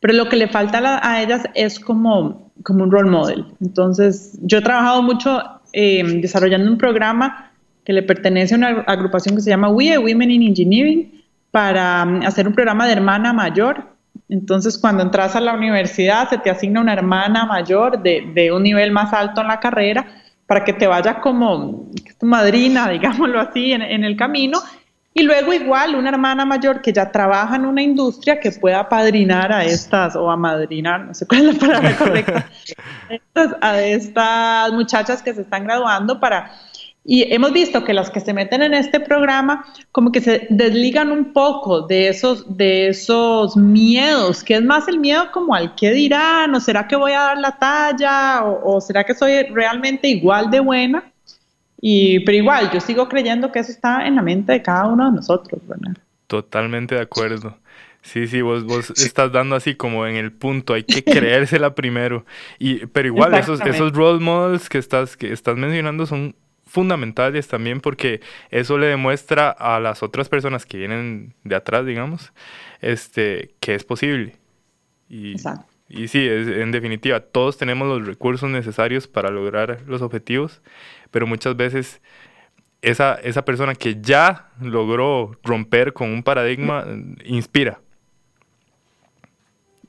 Pero 0.00 0.14
lo 0.14 0.28
que 0.28 0.36
le 0.36 0.48
falta 0.48 0.78
a, 0.78 1.12
a 1.12 1.22
ellas 1.22 1.44
es 1.54 1.80
como, 1.80 2.52
como 2.62 2.84
un 2.84 2.90
role 2.90 3.10
model. 3.10 3.46
Entonces, 3.60 4.38
yo 4.42 4.58
he 4.58 4.62
trabajado 4.62 5.02
mucho 5.02 5.40
Em, 5.76 6.20
desarrollando 6.20 6.70
un 6.70 6.78
programa 6.78 7.50
que 7.84 7.92
le 7.92 8.04
pertenece 8.04 8.54
a 8.54 8.58
una 8.58 8.68
agrupación 8.86 9.34
que 9.34 9.42
se 9.42 9.50
llama 9.50 9.68
WIE, 9.70 9.98
Women 9.98 10.30
in 10.30 10.42
Engineering, 10.42 11.24
para 11.50 12.04
um, 12.04 12.22
hacer 12.22 12.46
un 12.46 12.54
programa 12.54 12.86
de 12.86 12.92
hermana 12.92 13.32
mayor. 13.32 13.84
Entonces, 14.28 14.78
cuando 14.78 15.02
entras 15.02 15.34
a 15.34 15.40
la 15.40 15.52
universidad, 15.52 16.30
se 16.30 16.38
te 16.38 16.48
asigna 16.48 16.80
una 16.80 16.92
hermana 16.92 17.44
mayor 17.46 18.00
de, 18.00 18.22
de 18.32 18.52
un 18.52 18.62
nivel 18.62 18.92
más 18.92 19.12
alto 19.12 19.40
en 19.40 19.48
la 19.48 19.58
carrera 19.58 20.06
para 20.46 20.64
que 20.64 20.72
te 20.72 20.86
vaya 20.86 21.20
como 21.20 21.90
tu 22.18 22.26
madrina, 22.26 22.88
digámoslo 22.90 23.40
así, 23.40 23.72
en, 23.72 23.82
en 23.82 24.04
el 24.04 24.16
camino. 24.16 24.60
Y 25.16 25.22
luego 25.22 25.52
igual 25.52 25.94
una 25.94 26.08
hermana 26.08 26.44
mayor 26.44 26.82
que 26.82 26.92
ya 26.92 27.12
trabaja 27.12 27.54
en 27.54 27.66
una 27.66 27.80
industria 27.80 28.40
que 28.40 28.50
pueda 28.50 28.88
padrinar 28.88 29.52
a 29.52 29.64
estas, 29.64 30.16
o 30.16 30.28
a 30.28 30.36
madrinar, 30.36 31.02
no 31.02 31.14
sé 31.14 31.24
cuál 31.24 31.48
es 31.48 31.54
la 31.54 31.60
palabra 31.60 31.96
correcta, 31.96 32.48
a 33.60 33.80
estas 33.80 34.72
muchachas 34.72 35.22
que 35.22 35.32
se 35.32 35.42
están 35.42 35.64
graduando 35.64 36.18
para... 36.18 36.50
Y 37.04 37.32
hemos 37.34 37.52
visto 37.52 37.84
que 37.84 37.92
las 37.92 38.10
que 38.10 38.20
se 38.20 38.32
meten 38.32 38.62
en 38.62 38.72
este 38.72 38.98
programa 38.98 39.64
como 39.92 40.10
que 40.10 40.22
se 40.22 40.46
desligan 40.48 41.12
un 41.12 41.32
poco 41.32 41.82
de 41.82 42.08
esos, 42.08 42.56
de 42.56 42.88
esos 42.88 43.56
miedos, 43.56 44.42
que 44.42 44.54
es 44.54 44.62
más 44.62 44.88
el 44.88 44.98
miedo 44.98 45.30
como 45.32 45.54
al 45.54 45.74
qué 45.74 45.90
dirán, 45.90 46.54
o 46.54 46.60
será 46.60 46.88
que 46.88 46.96
voy 46.96 47.12
a 47.12 47.20
dar 47.20 47.38
la 47.38 47.58
talla, 47.58 48.44
o, 48.44 48.76
o 48.76 48.80
será 48.80 49.04
que 49.04 49.14
soy 49.14 49.42
realmente 49.50 50.08
igual 50.08 50.50
de 50.50 50.60
buena 50.60 51.04
y, 51.86 52.20
pero 52.20 52.38
igual, 52.38 52.70
yo 52.72 52.80
sigo 52.80 53.10
creyendo 53.10 53.52
que 53.52 53.58
eso 53.58 53.70
está 53.70 54.06
en 54.06 54.16
la 54.16 54.22
mente 54.22 54.52
de 54.52 54.62
cada 54.62 54.86
uno 54.86 55.10
de 55.10 55.16
nosotros, 55.16 55.60
¿verdad? 55.68 55.94
Totalmente 56.26 56.94
de 56.94 57.02
acuerdo. 57.02 57.58
Sí, 58.00 58.26
sí, 58.26 58.40
vos, 58.40 58.64
vos 58.64 58.88
estás 58.96 59.30
dando 59.32 59.54
así 59.54 59.74
como 59.74 60.06
en 60.06 60.16
el 60.16 60.32
punto, 60.32 60.72
hay 60.72 60.84
que 60.84 61.04
creérsela 61.04 61.74
primero. 61.74 62.24
Y, 62.58 62.86
pero 62.86 63.08
igual, 63.08 63.34
esos, 63.34 63.60
esos 63.60 63.92
role 63.92 64.18
models 64.18 64.70
que 64.70 64.78
estás, 64.78 65.18
que 65.18 65.30
estás 65.30 65.58
mencionando 65.58 66.06
son 66.06 66.34
fundamentales 66.74 67.46
también 67.46 67.80
porque 67.80 68.20
eso 68.50 68.76
le 68.76 68.88
demuestra 68.88 69.48
a 69.48 69.78
las 69.78 70.02
otras 70.02 70.28
personas 70.28 70.66
que 70.66 70.76
vienen 70.76 71.34
de 71.44 71.54
atrás, 71.54 71.86
digamos, 71.86 72.32
este, 72.80 73.54
que 73.60 73.74
es 73.74 73.84
posible. 73.84 74.36
Y, 75.08 75.32
Exacto. 75.32 75.66
Y 75.88 76.08
sí, 76.08 76.26
en 76.26 76.72
definitiva, 76.72 77.20
todos 77.20 77.56
tenemos 77.56 77.86
los 77.86 78.06
recursos 78.06 78.50
necesarios 78.50 79.06
para 79.06 79.30
lograr 79.30 79.82
los 79.86 80.02
objetivos, 80.02 80.60
pero 81.10 81.26
muchas 81.26 81.56
veces 81.56 82.00
esa, 82.82 83.14
esa 83.14 83.44
persona 83.44 83.74
que 83.74 84.00
ya 84.00 84.48
logró 84.60 85.38
romper 85.44 85.92
con 85.92 86.10
un 86.10 86.22
paradigma 86.22 86.84
inspira. 87.24 87.80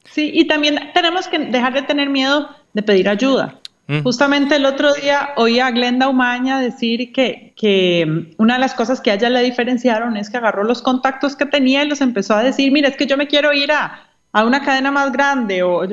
Sí, 0.03 0.29
y 0.33 0.45
también 0.45 0.91
tenemos 0.93 1.27
que 1.27 1.39
dejar 1.39 1.73
de 1.73 1.81
tener 1.81 2.09
miedo 2.09 2.49
de 2.73 2.83
pedir 2.83 3.09
ayuda. 3.09 3.59
Mm. 3.87 4.01
Justamente 4.01 4.55
el 4.55 4.65
otro 4.65 4.93
día 4.93 5.29
oí 5.35 5.59
a 5.59 5.69
Glenda 5.69 6.07
Umaña 6.07 6.59
decir 6.59 7.13
que, 7.13 7.53
que, 7.55 8.33
una 8.37 8.55
de 8.55 8.59
las 8.59 8.73
cosas 8.73 8.99
que 8.99 9.11
a 9.11 9.13
ella 9.13 9.29
le 9.29 9.43
diferenciaron 9.43 10.17
es 10.17 10.29
que 10.29 10.37
agarró 10.37 10.63
los 10.63 10.81
contactos 10.81 11.35
que 11.35 11.45
tenía 11.45 11.83
y 11.83 11.87
los 11.87 12.01
empezó 12.01 12.33
a 12.33 12.43
decir, 12.43 12.71
mira, 12.71 12.89
es 12.89 12.97
que 12.97 13.05
yo 13.05 13.15
me 13.15 13.27
quiero 13.27 13.53
ir 13.53 13.71
a, 13.71 14.07
a 14.31 14.43
una 14.43 14.63
cadena 14.63 14.91
más 14.91 15.11
grande. 15.11 15.61
O, 15.61 15.83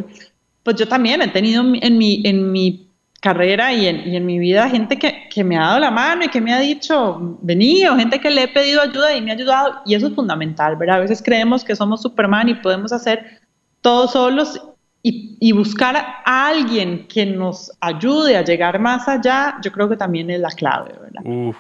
pues 0.63 0.77
yo 0.77 0.89
también 0.89 1.21
he 1.21 1.29
tenido 1.29 1.63
en 1.63 1.99
mi, 1.99 2.23
en 2.25 2.51
mi 2.51 2.89
carrera 3.21 3.73
y 3.73 3.87
en, 3.87 4.09
y 4.09 4.17
en 4.17 4.27
mi 4.27 4.39
vida 4.39 4.69
gente 4.69 4.99
que, 4.99 5.29
que, 5.29 5.45
me 5.45 5.57
ha 5.57 5.61
dado 5.61 5.81
la 5.81 5.91
mano 5.91 6.25
y 6.25 6.29
que 6.29 6.41
me 6.41 6.53
ha 6.53 6.59
dicho, 6.59 7.39
vení, 7.43 7.87
o 7.87 7.97
gente 7.97 8.21
que 8.21 8.31
le 8.31 8.45
he 8.45 8.49
pedido 8.49 8.81
ayuda 8.81 9.15
y 9.15 9.21
me 9.21 9.31
ha 9.33 9.35
ayudado. 9.35 9.81
Y 9.85 9.95
eso 9.95 10.09
es 10.09 10.15
fundamental, 10.15 10.77
¿verdad? 10.77 10.97
A 10.97 11.01
veces 11.01 11.23
creemos 11.23 11.63
que 11.63 11.77
somos 11.77 12.01
Superman 12.03 12.49
y 12.49 12.55
podemos 12.55 12.91
hacer 12.93 13.43
todo 13.81 14.09
solos 14.09 14.61
y, 15.03 15.53
buscar 15.53 15.97
a 15.97 16.47
alguien 16.47 17.07
que 17.09 17.27
nos 17.27 17.73
ayude 17.81 18.37
a 18.37 18.43
llegar 18.45 18.79
más 18.79 19.09
allá, 19.09 19.57
yo 19.63 19.73
creo 19.73 19.89
que 19.89 19.97
también 19.97 20.31
es 20.31 20.41
la 20.41 20.51
clave, 20.51 20.93
¿verdad? 20.93 21.23
Uf, 21.25 21.57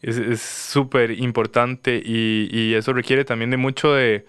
es 0.00 0.40
súper 0.40 1.10
importante 1.10 2.00
y, 2.04 2.74
eso 2.74 2.92
requiere 2.92 3.24
también 3.24 3.50
de 3.50 3.56
mucho 3.56 3.94
de, 3.94 4.24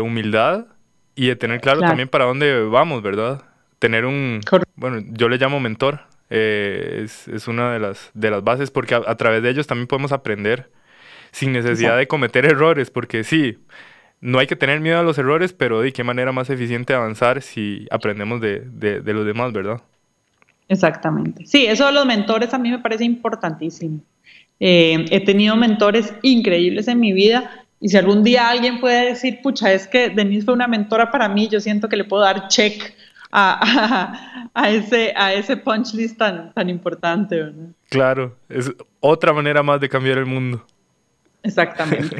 humildad 0.00 0.66
y 1.14 1.26
de 1.26 1.36
tener 1.36 1.60
claro, 1.60 1.80
también 1.80 2.08
para 2.08 2.24
dónde 2.24 2.64
vamos, 2.64 3.02
¿verdad? 3.02 3.42
Tener 3.78 4.06
un, 4.06 4.40
bueno, 4.76 5.04
yo 5.10 5.28
le 5.28 5.36
llamo 5.36 5.60
mentor, 5.60 6.00
eh, 6.30 7.02
es, 7.04 7.46
una 7.46 7.74
de 7.74 7.78
las, 7.78 8.10
de 8.14 8.30
las 8.30 8.42
bases 8.42 8.70
porque 8.70 8.94
a, 8.94 9.14
través 9.16 9.42
de 9.42 9.50
ellos 9.50 9.66
también 9.66 9.86
podemos 9.86 10.12
aprender 10.12 10.70
sin 11.30 11.52
necesidad 11.52 11.98
de 11.98 12.06
cometer 12.06 12.46
errores, 12.46 12.90
porque 12.90 13.24
sí, 13.24 13.58
no 14.24 14.38
hay 14.38 14.46
que 14.46 14.56
tener 14.56 14.80
miedo 14.80 14.98
a 14.98 15.02
los 15.02 15.18
errores, 15.18 15.52
pero 15.52 15.82
de 15.82 15.92
qué 15.92 16.02
manera 16.02 16.32
más 16.32 16.48
eficiente 16.48 16.94
avanzar 16.94 17.42
si 17.42 17.86
aprendemos 17.90 18.40
de, 18.40 18.60
de, 18.60 19.12
los 19.12 19.26
demás, 19.26 19.52
¿verdad? 19.52 19.82
Exactamente. 20.66 21.44
Sí, 21.44 21.66
eso 21.66 21.84
de 21.84 21.92
los 21.92 22.06
mentores 22.06 22.54
a 22.54 22.58
mí 22.58 22.70
me 22.70 22.78
parece 22.78 23.04
importantísimo. 23.04 24.00
Eh, 24.60 25.04
he 25.10 25.20
tenido 25.20 25.56
mentores 25.56 26.14
increíbles 26.22 26.88
en 26.88 27.00
mi 27.00 27.12
vida 27.12 27.66
y 27.80 27.90
si 27.90 27.98
algún 27.98 28.24
día 28.24 28.48
alguien 28.48 28.80
puede 28.80 29.10
decir, 29.10 29.40
pucha, 29.42 29.70
es 29.74 29.86
que 29.86 30.08
Denise 30.08 30.46
fue 30.46 30.54
una 30.54 30.68
mentora 30.68 31.10
para 31.10 31.28
mí, 31.28 31.48
yo 31.48 31.60
siento 31.60 31.90
que 31.90 31.96
le 31.96 32.04
puedo 32.04 32.22
dar 32.22 32.48
check 32.48 32.94
a, 33.30 34.48
a, 34.54 34.70
ese, 34.70 35.12
a 35.14 35.34
ese 35.34 35.58
punch 35.58 35.92
list 35.92 36.16
tan, 36.16 36.50
tan 36.54 36.70
importante. 36.70 37.36
¿verdad? 37.36 37.68
Claro, 37.90 38.34
es 38.48 38.72
otra 39.00 39.34
manera 39.34 39.62
más 39.62 39.82
de 39.82 39.90
cambiar 39.90 40.16
el 40.16 40.24
mundo. 40.24 40.64
Exactamente. 41.44 42.16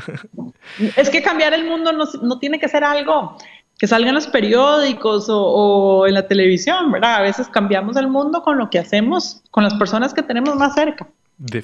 es 0.96 1.10
que 1.10 1.22
cambiar 1.22 1.54
el 1.54 1.64
mundo 1.64 1.90
no, 1.92 2.38
tiene 2.38 2.60
que 2.60 2.68
ser 2.68 2.84
algo 2.84 3.36
que 3.78 3.88
salga 3.88 4.10
en 4.10 4.14
los 4.14 4.28
periódicos 4.28 5.26
o, 5.28 6.06
en 6.06 6.14
la 6.14 6.28
televisión, 6.28 6.92
¿verdad? 6.92 7.16
A 7.16 7.22
veces 7.22 7.48
cambiamos 7.48 7.96
el 7.96 8.06
mundo 8.06 8.42
con 8.42 8.56
lo 8.56 8.70
que 8.70 8.78
hacemos, 8.78 9.42
con 9.50 9.64
las 9.64 9.74
personas 9.74 10.14
que 10.14 10.22
tenemos 10.22 10.54
más 10.54 10.74
cerca. 10.74 11.08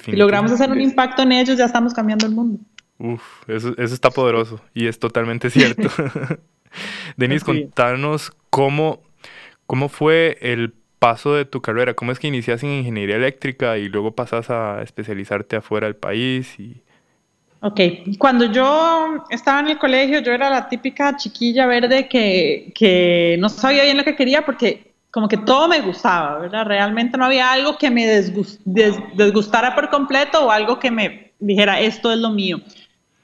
Si 0.03 0.11
logramos 0.11 0.51
hacer 0.51 0.69
un 0.69 0.81
impacto 0.81 1.21
en 1.21 1.31
ellos, 1.31 1.57
ya 1.57 1.65
estamos 1.65 1.93
cambiando 1.93 2.25
el 2.25 2.33
mundo. 2.33 2.59
Uf, 2.97 3.23
eso, 3.47 3.73
está 3.77 4.09
poderoso 4.09 4.59
y 4.73 4.87
es 4.87 4.99
totalmente 4.99 5.49
cierto. 5.49 5.89
Denis, 7.15 7.43
contanos 7.43 8.31
cómo, 8.49 9.01
cómo 9.65 9.87
fue 9.87 10.37
el 10.41 10.73
paso 10.99 11.33
de 11.33 11.45
tu 11.45 11.61
carrera, 11.61 11.93
cómo 11.93 12.11
es 12.11 12.19
que 12.19 12.27
inicias 12.27 12.63
en 12.63 12.69
ingeniería 12.69 13.15
eléctrica 13.15 13.77
y 13.77 13.87
luego 13.87 14.13
pasas 14.13 14.49
a 14.49 14.81
especializarte 14.83 15.55
afuera 15.55 15.87
del 15.87 15.95
país 15.95 16.59
y 16.59 16.83
Ok, 17.63 17.79
cuando 18.17 18.45
yo 18.45 19.23
estaba 19.29 19.59
en 19.59 19.67
el 19.67 19.77
colegio, 19.77 20.19
yo 20.19 20.31
era 20.31 20.49
la 20.49 20.67
típica 20.67 21.15
chiquilla 21.15 21.67
verde 21.67 22.07
que, 22.09 22.71
que 22.73 23.37
no 23.39 23.49
sabía 23.49 23.83
bien 23.83 23.97
lo 23.97 24.03
que 24.03 24.15
quería 24.15 24.43
porque 24.43 24.91
como 25.11 25.27
que 25.27 25.37
todo 25.37 25.67
me 25.67 25.81
gustaba, 25.81 26.39
¿verdad? 26.39 26.65
Realmente 26.65 27.17
no 27.17 27.25
había 27.25 27.51
algo 27.51 27.77
que 27.77 27.91
me 27.91 28.07
desgustara 28.07 29.75
por 29.75 29.89
completo 29.89 30.47
o 30.47 30.51
algo 30.51 30.79
que 30.79 30.89
me 30.89 31.33
dijera, 31.39 31.79
esto 31.79 32.11
es 32.11 32.17
lo 32.17 32.31
mío. 32.31 32.61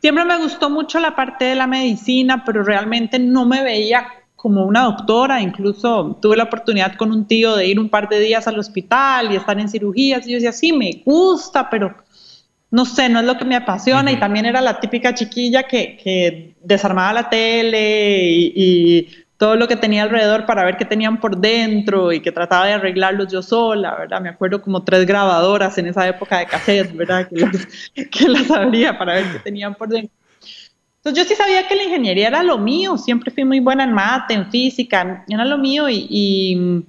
Siempre 0.02 0.24
me 0.24 0.38
gustó 0.38 0.70
mucho 0.70 1.00
la 1.00 1.16
parte 1.16 1.46
de 1.46 1.56
la 1.56 1.66
medicina, 1.66 2.44
pero 2.46 2.64
realmente 2.64 3.18
no 3.18 3.46
me 3.46 3.64
veía 3.64 4.08
como 4.36 4.66
una 4.66 4.84
doctora, 4.84 5.42
incluso 5.42 6.20
tuve 6.22 6.38
la 6.38 6.44
oportunidad 6.44 6.96
con 6.96 7.12
un 7.12 7.26
tío 7.26 7.56
de 7.56 7.66
ir 7.66 7.80
un 7.80 7.90
par 7.90 8.08
de 8.08 8.20
días 8.20 8.48
al 8.48 8.60
hospital 8.60 9.32
y 9.32 9.36
estar 9.36 9.60
en 9.60 9.68
cirugías 9.68 10.28
y 10.28 10.32
yo 10.32 10.36
decía, 10.36 10.52
sí, 10.52 10.72
me 10.74 11.02
gusta, 11.04 11.70
pero 11.72 11.96
no 12.70 12.86
sé, 12.86 13.10
no 13.10 13.20
es 13.20 13.26
lo 13.26 13.38
que 13.38 13.46
me 13.46 13.56
apasiona 13.56 14.12
y 14.12 14.20
también 14.20 14.46
era 14.46 14.62
la 14.62 14.80
típica 14.80 15.14
chiquilla 15.14 15.64
que, 15.64 16.56
desarmaba 16.62 17.14
la 17.14 17.30
tele 17.30 18.26
y, 18.30 19.10
todo 19.38 19.56
lo 19.56 19.68
que 19.68 19.76
tenía 19.76 20.02
alrededor 20.02 20.48
para 20.48 20.66
ver 20.66 20.78
qué 20.78 20.86
tenían 20.86 21.20
por 21.20 21.38
dentro 21.38 22.12
y 22.12 22.22
que 22.22 22.32
trataba 22.32 22.66
de 22.66 22.74
arreglarlos 22.74 23.32
yo 23.32 23.44
sola, 23.44 23.96
¿verdad? 23.96 24.20
Me 24.20 24.30
acuerdo 24.30 24.64
como 24.64 24.84
tres 24.84 25.06
grabadoras 25.06 25.78
en 25.78 25.86
esa 25.86 26.08
época 26.08 26.40
de 26.40 26.48
cassette, 26.48 26.92
¿verdad? 26.96 27.30
Que 27.94 28.28
las, 28.28 28.50
abría 28.50 28.98
para 28.98 29.14
ver 29.14 29.26
qué 29.32 29.38
tenían 29.38 29.76
por 29.76 29.90
dentro. 29.90 30.12
Entonces 30.96 31.24
yo 31.24 31.30
sí 31.30 31.36
sabía 31.36 31.68
que 31.68 31.76
la 31.76 31.84
ingeniería 31.84 32.30
era 32.30 32.42
lo 32.42 32.58
mío, 32.58 32.98
siempre 32.98 33.30
fui 33.30 33.46
muy 33.46 33.60
buena 33.60 33.84
en 33.84 33.94
mate, 33.94 34.34
en 34.34 34.50
física, 34.50 35.24
era 35.30 35.46
lo 35.46 35.60
mío 35.60 35.88
y, 35.88 36.08
y 36.10 36.86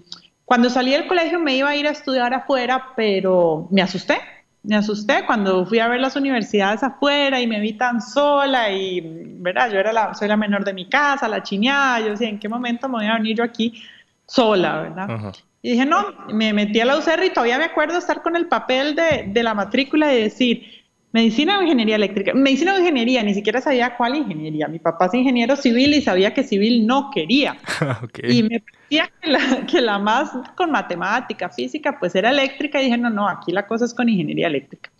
cuando 0.46 0.70
salí 0.70 0.92
del 0.92 1.06
colegio 1.06 1.38
me 1.38 1.54
iba 1.54 1.68
a 1.68 1.76
ir 1.76 1.86
a 1.86 1.90
estudiar 1.90 2.32
afuera, 2.32 2.94
pero 2.96 3.68
me 3.70 3.82
asusté, 3.82 4.16
me 4.62 4.76
asusté 4.76 5.24
cuando 5.26 5.64
fui 5.64 5.78
a 5.78 5.88
ver 5.88 6.00
las 6.00 6.16
universidades 6.16 6.82
afuera 6.82 7.40
y 7.40 7.46
me 7.46 7.60
vi 7.60 7.74
tan 7.74 8.00
sola 8.00 8.70
y, 8.70 9.00
¿verdad? 9.38 9.70
Yo 9.70 9.78
era 9.78 9.92
la, 9.92 10.14
soy 10.14 10.28
la 10.28 10.36
menor 10.36 10.64
de 10.64 10.74
mi 10.74 10.88
casa, 10.88 11.28
la 11.28 11.42
chiñada, 11.42 12.00
yo 12.00 12.10
decía, 12.10 12.28
¿en 12.28 12.38
qué 12.38 12.48
momento 12.48 12.88
me 12.88 12.96
voy 12.96 13.06
a 13.06 13.14
venir 13.14 13.36
yo 13.36 13.44
aquí 13.44 13.82
sola, 14.26 14.82
verdad? 14.82 15.34
Y 15.62 15.72
dije, 15.72 15.86
no, 15.86 16.14
me 16.28 16.52
metí 16.52 16.80
a 16.80 16.84
la 16.84 16.96
UCR 16.96 17.24
y 17.24 17.30
todavía 17.30 17.58
me 17.58 17.64
acuerdo 17.64 17.98
estar 17.98 18.22
con 18.22 18.36
el 18.36 18.46
papel 18.46 18.94
de, 18.94 19.24
de 19.28 19.42
la 19.42 19.54
matrícula 19.54 20.12
y 20.14 20.22
decir, 20.22 20.77
medicina 21.18 21.58
o 21.58 21.62
ingeniería 21.62 21.96
eléctrica. 21.96 22.32
Medicina 22.32 22.74
o 22.74 22.78
ingeniería, 22.78 23.22
ni 23.24 23.34
siquiera 23.34 23.60
sabía 23.60 23.96
cuál 23.96 24.14
ingeniería. 24.14 24.68
Mi 24.68 24.78
papá 24.78 25.06
es 25.06 25.14
ingeniero 25.14 25.56
civil 25.56 25.92
y 25.94 26.00
sabía 26.00 26.32
que 26.32 26.44
civil 26.44 26.86
no 26.86 27.10
quería. 27.10 27.56
Y 28.22 28.42
me 28.42 28.60
parecía 28.60 29.10
que 29.20 29.30
la, 29.30 29.66
que 29.66 29.80
la, 29.80 29.98
más 29.98 30.30
con 30.56 30.70
matemática, 30.70 31.48
física, 31.48 31.96
pues 31.98 32.14
era 32.14 32.30
eléctrica 32.30 32.80
y 32.80 32.84
dije, 32.84 32.98
no, 32.98 33.10
no, 33.10 33.28
aquí 33.28 33.52
la 33.52 33.66
cosa 33.66 33.84
es 33.84 33.94
con 33.94 34.08
ingeniería 34.08 34.46
eléctrica. 34.46 34.90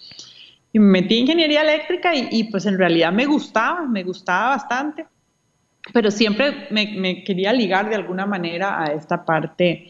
Y 0.72 0.78
me 0.78 1.00
metí 1.00 1.14
en 1.14 1.20
ingeniería 1.22 1.62
eléctrica 1.62 2.14
y, 2.14 2.28
y 2.30 2.44
pues 2.44 2.66
en 2.66 2.78
realidad 2.78 3.12
me 3.12 3.26
gustaba, 3.26 3.86
me 3.86 4.02
gustaba 4.02 4.56
bastante, 4.56 5.06
pero 5.92 6.10
siempre 6.10 6.66
me, 6.70 6.94
me 6.96 7.22
quería 7.22 7.52
ligar 7.52 7.88
de 7.88 7.94
alguna 7.94 8.26
manera 8.26 8.82
a 8.82 8.86
esta 8.86 9.24
parte 9.24 9.88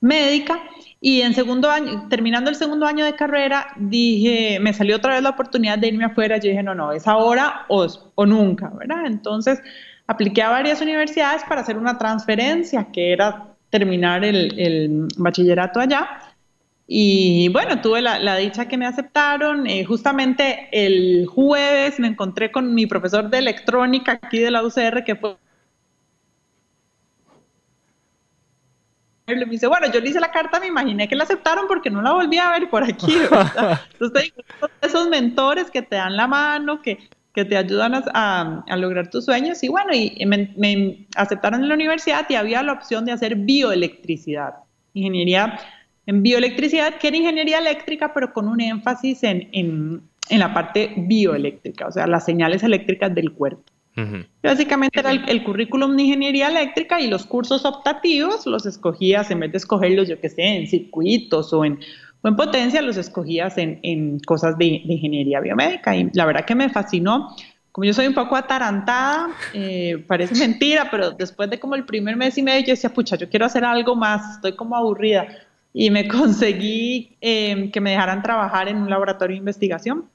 médica. 0.00 0.60
Y 1.00 1.20
en 1.22 1.32
segundo 1.34 1.70
año, 1.70 2.08
terminando 2.08 2.50
el 2.50 2.56
segundo 2.56 2.86
año 2.86 3.04
de 3.04 3.14
carrera, 3.14 3.68
dije, 3.76 4.58
me 4.60 4.72
salió 4.72 4.96
otra 4.96 5.14
vez 5.14 5.22
la 5.22 5.30
oportunidad 5.30 5.78
de 5.78 5.88
irme 5.88 6.04
afuera. 6.04 6.38
Yo 6.38 6.48
dije, 6.50 6.62
no, 6.62 6.74
no, 6.74 6.92
es 6.92 7.06
ahora 7.06 7.66
o, 7.68 7.86
o 8.16 8.26
nunca, 8.26 8.70
¿verdad? 8.76 9.06
Entonces, 9.06 9.60
apliqué 10.08 10.42
a 10.42 10.50
varias 10.50 10.80
universidades 10.80 11.42
para 11.48 11.60
hacer 11.60 11.76
una 11.78 11.98
transferencia, 11.98 12.88
que 12.92 13.12
era 13.12 13.54
terminar 13.70 14.24
el, 14.24 14.58
el 14.58 15.08
bachillerato 15.16 15.78
allá. 15.78 16.08
Y 16.90 17.48
bueno, 17.50 17.80
tuve 17.82 18.00
la, 18.00 18.18
la 18.18 18.36
dicha 18.36 18.66
que 18.66 18.78
me 18.78 18.86
aceptaron. 18.86 19.66
Eh, 19.66 19.84
justamente 19.84 20.68
el 20.72 21.26
jueves 21.26 22.00
me 22.00 22.08
encontré 22.08 22.50
con 22.50 22.74
mi 22.74 22.86
profesor 22.86 23.28
de 23.28 23.38
electrónica 23.38 24.12
aquí 24.22 24.38
de 24.38 24.50
la 24.50 24.64
UCR, 24.64 25.04
que 25.04 25.14
fue 25.14 25.36
me 29.36 29.44
dice, 29.46 29.66
bueno, 29.66 29.90
yo 29.92 30.00
le 30.00 30.10
hice 30.10 30.20
la 30.20 30.30
carta, 30.30 30.60
me 30.60 30.66
imaginé 30.66 31.08
que 31.08 31.16
la 31.16 31.24
aceptaron 31.24 31.66
porque 31.68 31.90
no 31.90 32.02
la 32.02 32.12
volví 32.12 32.38
a 32.38 32.50
ver 32.50 32.70
por 32.70 32.82
aquí. 32.82 33.12
Entonces, 33.92 34.32
esos 34.80 35.08
mentores 35.08 35.70
que 35.70 35.82
te 35.82 35.96
dan 35.96 36.16
la 36.16 36.26
mano, 36.26 36.80
que, 36.82 36.98
que 37.34 37.44
te 37.44 37.56
ayudan 37.56 37.94
a, 37.94 38.64
a, 38.66 38.76
lograr 38.76 39.10
tus 39.10 39.24
sueños. 39.24 39.62
Y 39.62 39.68
bueno, 39.68 39.90
y 39.92 40.24
me, 40.26 41.06
aceptaron 41.14 41.62
en 41.62 41.68
la 41.68 41.74
universidad 41.74 42.26
y 42.28 42.34
había 42.34 42.62
la 42.62 42.72
opción 42.72 43.04
de 43.04 43.12
hacer 43.12 43.36
bioelectricidad, 43.36 44.54
ingeniería 44.94 45.58
en 46.06 46.22
bioelectricidad, 46.22 46.94
que 46.94 47.08
era 47.08 47.16
ingeniería 47.18 47.58
eléctrica, 47.58 48.14
pero 48.14 48.32
con 48.32 48.48
un 48.48 48.60
énfasis 48.62 49.22
en, 49.24 49.48
en, 49.52 50.02
en 50.30 50.38
la 50.38 50.54
parte 50.54 50.94
bioeléctrica, 50.96 51.86
o 51.86 51.92
sea, 51.92 52.06
las 52.06 52.24
señales 52.24 52.62
eléctricas 52.62 53.14
del 53.14 53.32
cuerpo. 53.32 53.62
Básicamente 54.42 55.00
era 55.00 55.10
el, 55.10 55.42
currículum 55.42 55.96
de 55.96 56.04
ingeniería 56.04 56.48
eléctrica 56.48 57.00
y 57.00 57.08
los 57.08 57.26
cursos 57.26 57.64
optativos 57.64 58.46
los 58.46 58.66
escogías 58.66 59.30
en 59.30 59.40
vez 59.40 59.52
de 59.52 59.58
escogerlos, 59.58 60.08
yo 60.08 60.20
qué 60.20 60.28
sé, 60.28 60.42
en 60.42 60.66
circuitos 60.66 61.52
o 61.52 61.64
en, 61.64 61.80
o 62.22 62.28
en 62.28 62.36
potencia, 62.36 62.80
los 62.82 62.96
escogías 62.96 63.54
en, 63.58 64.20
cosas 64.20 64.56
de, 64.58 64.66
ingeniería 64.66 65.40
biomédica. 65.40 65.96
Y 65.96 66.10
la 66.14 66.26
verdad 66.26 66.44
que 66.44 66.54
me 66.54 66.68
fascinó. 66.68 67.34
Como 67.72 67.84
yo 67.84 67.94
soy 67.94 68.06
un 68.06 68.14
poco 68.14 68.34
atarantada, 68.34 69.28
eh, 69.54 70.04
parece 70.06 70.34
mentira, 70.34 70.88
pero 70.90 71.12
después 71.12 71.48
de 71.50 71.60
como 71.60 71.74
el 71.74 71.84
primer 71.84 72.16
mes 72.16 72.36
y 72.36 72.42
medio, 72.42 72.66
yo 72.66 72.72
decía, 72.72 72.90
pucha, 72.90 73.16
yo 73.16 73.28
quiero 73.28 73.46
hacer 73.46 73.64
algo 73.64 73.94
más, 73.94 74.36
estoy 74.36 74.56
como 74.56 74.76
aburrida. 74.76 75.28
Y 75.72 75.90
me 75.90 76.08
conseguí 76.08 77.16
em, 77.20 77.70
que 77.70 77.80
me 77.80 77.90
dejaran 77.90 78.22
trabajar 78.22 78.68
en 78.68 78.78
un 78.78 78.90
laboratorio 78.90 79.34
de 79.34 79.38
investigación. 79.38 80.06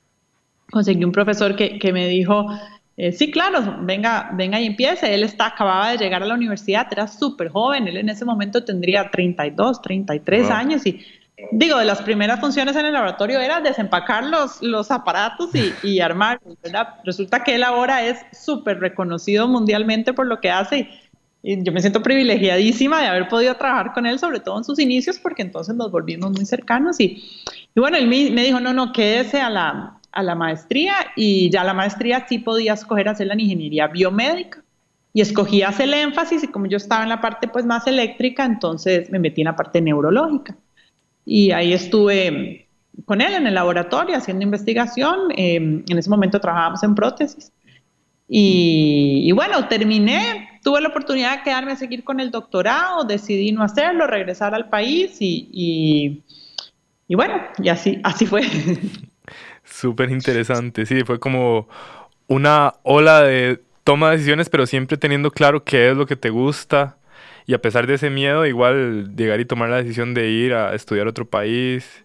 Conseguí 0.72 1.04
un 1.06 1.12
profesor 1.12 1.56
que, 1.56 1.78
que 1.78 1.94
me 1.94 2.08
dijo, 2.08 2.48
eh, 2.96 3.12
sí, 3.12 3.32
claro, 3.32 3.78
venga, 3.82 4.30
venga 4.34 4.60
y 4.60 4.68
empiece. 4.68 5.14
Él 5.14 5.24
está, 5.24 5.48
acababa 5.48 5.92
de 5.92 5.98
llegar 5.98 6.22
a 6.22 6.26
la 6.26 6.36
universidad, 6.36 6.88
era 6.92 7.08
súper 7.08 7.50
joven, 7.50 7.88
él 7.88 7.98
en 7.98 8.10
ese 8.10 8.26
momento 8.26 8.64
tendría 8.64 9.10
32, 9.10 9.82
33 9.82 10.50
años 10.52 10.86
y 10.86 11.04
digo, 11.52 11.80
de 11.80 11.86
las 11.86 12.02
primeras 12.02 12.40
funciones 12.40 12.76
en 12.76 12.86
el 12.86 12.94
laboratorio 12.94 13.40
era 13.40 13.60
desempacar 13.62 14.26
los, 14.26 14.62
los 14.62 14.92
aparatos 14.92 15.50
y, 15.56 15.74
y 15.82 16.00
armarlos, 16.02 16.56
¿verdad? 16.62 16.96
Resulta 17.04 17.44
que 17.44 17.56
él 17.56 17.64
ahora 17.64 18.06
es 18.06 18.20
súper 18.32 18.80
reconocido 18.80 19.48
mundialmente 19.48 20.14
por 20.14 20.28
lo 20.28 20.40
que 20.40 20.52
hace 20.52 20.80
y, 20.80 21.04
yo 21.46 21.74
me 21.74 21.82
siento 21.82 22.02
privilegiadísima 22.02 23.02
de 23.02 23.08
haber 23.08 23.28
podido 23.28 23.54
trabajar 23.56 23.92
con 23.94 24.06
él, 24.06 24.18
sobre 24.18 24.40
todo 24.40 24.58
en 24.58 24.64
sus 24.64 24.80
inicios, 24.80 25.20
porque 25.20 25.42
entonces 25.42 25.76
nos 25.76 25.92
volvimos 25.92 26.32
muy 26.32 26.46
cercanos 26.46 27.02
y, 27.02 27.22
y 27.76 27.80
bueno, 27.82 27.98
él 27.98 28.08
me, 28.08 28.32
me 28.32 28.46
dijo, 28.46 28.62
no, 28.62 28.72
no, 28.72 28.94
quédese 28.94 29.42
a 29.42 29.50
la, 29.50 30.00
a 30.14 30.24
la 30.24 30.36
maestría 30.36 30.94
y 31.16 31.50
ya 31.50 31.64
la 31.64 31.74
maestría 31.74 32.26
sí 32.28 32.40
podía 32.40 32.74
escoger 32.74 33.10
hacerla 33.10 33.34
en 33.34 33.42
ingeniería 33.42 33.88
biomédica. 33.88 34.64
Y 35.16 35.22
escogí 35.22 35.62
hacer 35.62 35.90
el 35.90 35.94
énfasis 35.94 36.44
y 36.44 36.48
como 36.48 36.66
yo 36.66 36.78
estaba 36.78 37.04
en 37.04 37.10
la 37.10 37.22
parte 37.22 37.48
pues 37.48 37.66
más 37.66 37.86
eléctrica, 37.86 38.46
entonces 38.46 39.12
me 39.12 39.20
metí 39.20 39.42
en 39.42 39.46
la 39.46 39.56
parte 39.56 39.80
neurológica. 39.80 40.58
Y 41.24 41.52
ahí 41.52 41.72
estuve 41.72 42.68
con 43.06 43.22
él 43.22 43.34
en 43.34 43.46
el 43.46 43.54
laboratorio 43.54 44.16
haciendo 44.16 44.44
investigación, 44.44 45.32
em, 45.36 45.84
en 45.88 45.98
ese 45.98 46.10
momento 46.10 46.40
trabajábamos 46.40 46.84
en 46.84 46.96
prótesis. 46.96 47.52
Y, 48.28 49.32
bueno, 49.34 49.68
terminé, 49.68 50.60
tuve 50.64 50.82
la 50.82 50.88
oportunidad 50.88 51.38
de 51.38 51.44
quedarme 51.44 51.74
a 51.74 51.76
seguir 51.76 52.04
con 52.04 52.20
el 52.20 52.32
doctorado, 52.32 53.04
decidí 53.04 53.52
no 53.52 53.64
hacerlo, 53.64 54.08
regresar 54.08 54.56
al 54.56 54.70
país 54.70 55.18
y, 55.20 55.50
y, 55.52 56.24
y 57.08 57.16
bueno, 57.16 57.36
y 57.62 57.70
así, 57.70 58.00
así 58.04 58.26
fue. 58.26 58.42
Súper 59.64 60.12
interesante, 60.12 60.86
sí, 60.86 61.04
fue 61.04 61.20
como 61.20 61.68
una 62.28 62.74
ola 62.84 63.22
de 63.22 63.62
toma 63.84 64.10
de 64.10 64.18
decisiones, 64.18 64.50
pero 64.50 64.66
siempre 64.66 64.98
teniendo 64.98 65.32
claro 65.32 65.64
qué 65.64 65.90
es 65.90 65.98
lo 65.98 66.06
que 66.06 66.16
te 66.16 66.30
gusta 66.30 66.98
y 67.46 67.54
a 67.54 67.62
pesar 67.62 67.88
de 67.88 67.96
ese 67.96 68.10
miedo, 68.10 68.46
igual 68.46 69.16
llegar 69.16 69.40
y 69.40 69.46
tomar 69.46 69.70
la 69.70 69.78
decisión 69.78 70.14
de 70.14 70.30
ir 70.30 70.54
a 70.54 70.74
estudiar 70.74 71.08
otro 71.08 71.30
país. 71.30 72.04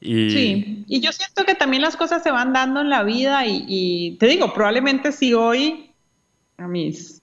Y... 0.00 0.30
Sí, 0.30 0.84
y 0.86 1.00
yo 1.00 1.12
siento 1.12 1.44
que 1.44 1.54
también 1.54 1.82
las 1.82 1.96
cosas 1.96 2.22
se 2.22 2.30
van 2.30 2.52
dando 2.52 2.80
en 2.80 2.90
la 2.90 3.02
vida 3.02 3.46
y, 3.46 3.64
y 3.66 4.16
te 4.18 4.26
digo, 4.26 4.52
probablemente 4.52 5.12
si 5.12 5.32
hoy, 5.34 5.92
a 6.58 6.68
mis 6.68 7.22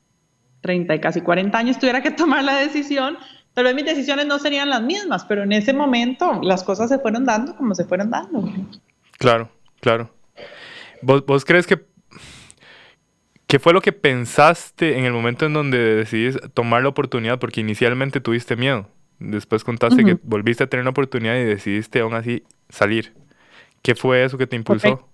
30 0.61 0.95
y 0.95 0.99
casi 0.99 1.21
40 1.21 1.57
años, 1.57 1.79
tuviera 1.79 2.01
que 2.01 2.11
tomar 2.11 2.43
la 2.43 2.57
decisión, 2.57 3.17
tal 3.53 3.65
vez 3.65 3.75
mis 3.75 3.85
decisiones 3.85 4.25
no 4.25 4.39
serían 4.39 4.69
las 4.69 4.81
mismas, 4.81 5.23
pero 5.25 5.43
en 5.43 5.51
ese 5.51 5.73
momento 5.73 6.41
las 6.41 6.63
cosas 6.63 6.89
se 6.89 6.99
fueron 6.99 7.25
dando 7.25 7.55
como 7.55 7.75
se 7.75 7.85
fueron 7.85 8.09
dando. 8.09 8.51
Claro, 9.17 9.49
claro. 9.81 10.09
¿Vos, 11.01 11.45
crees 11.45 11.67
que 11.67 11.85
¿Qué 13.47 13.59
fue 13.59 13.73
lo 13.73 13.81
que 13.81 13.91
pensaste 13.91 14.97
en 14.97 15.05
el 15.05 15.13
momento 15.13 15.45
en 15.45 15.53
donde 15.53 15.77
decidiste 15.77 16.49
tomar 16.49 16.81
la 16.81 16.89
oportunidad? 16.89 17.37
Porque 17.37 17.61
inicialmente 17.61 18.19
tuviste 18.19 18.55
miedo. 18.55 18.89
Después 19.19 19.63
contaste 19.63 20.03
que 20.03 20.17
volviste 20.23 20.63
a 20.63 20.67
tener 20.67 20.81
una 20.81 20.89
oportunidad 20.89 21.35
y 21.35 21.43
decidiste 21.43 21.99
aún 21.99 22.15
así 22.15 22.43
salir. 22.69 23.13
¿Qué 23.81 23.93
fue 23.93 24.23
eso 24.23 24.37
que 24.37 24.47
te 24.47 24.55
impulsó? 24.55 25.07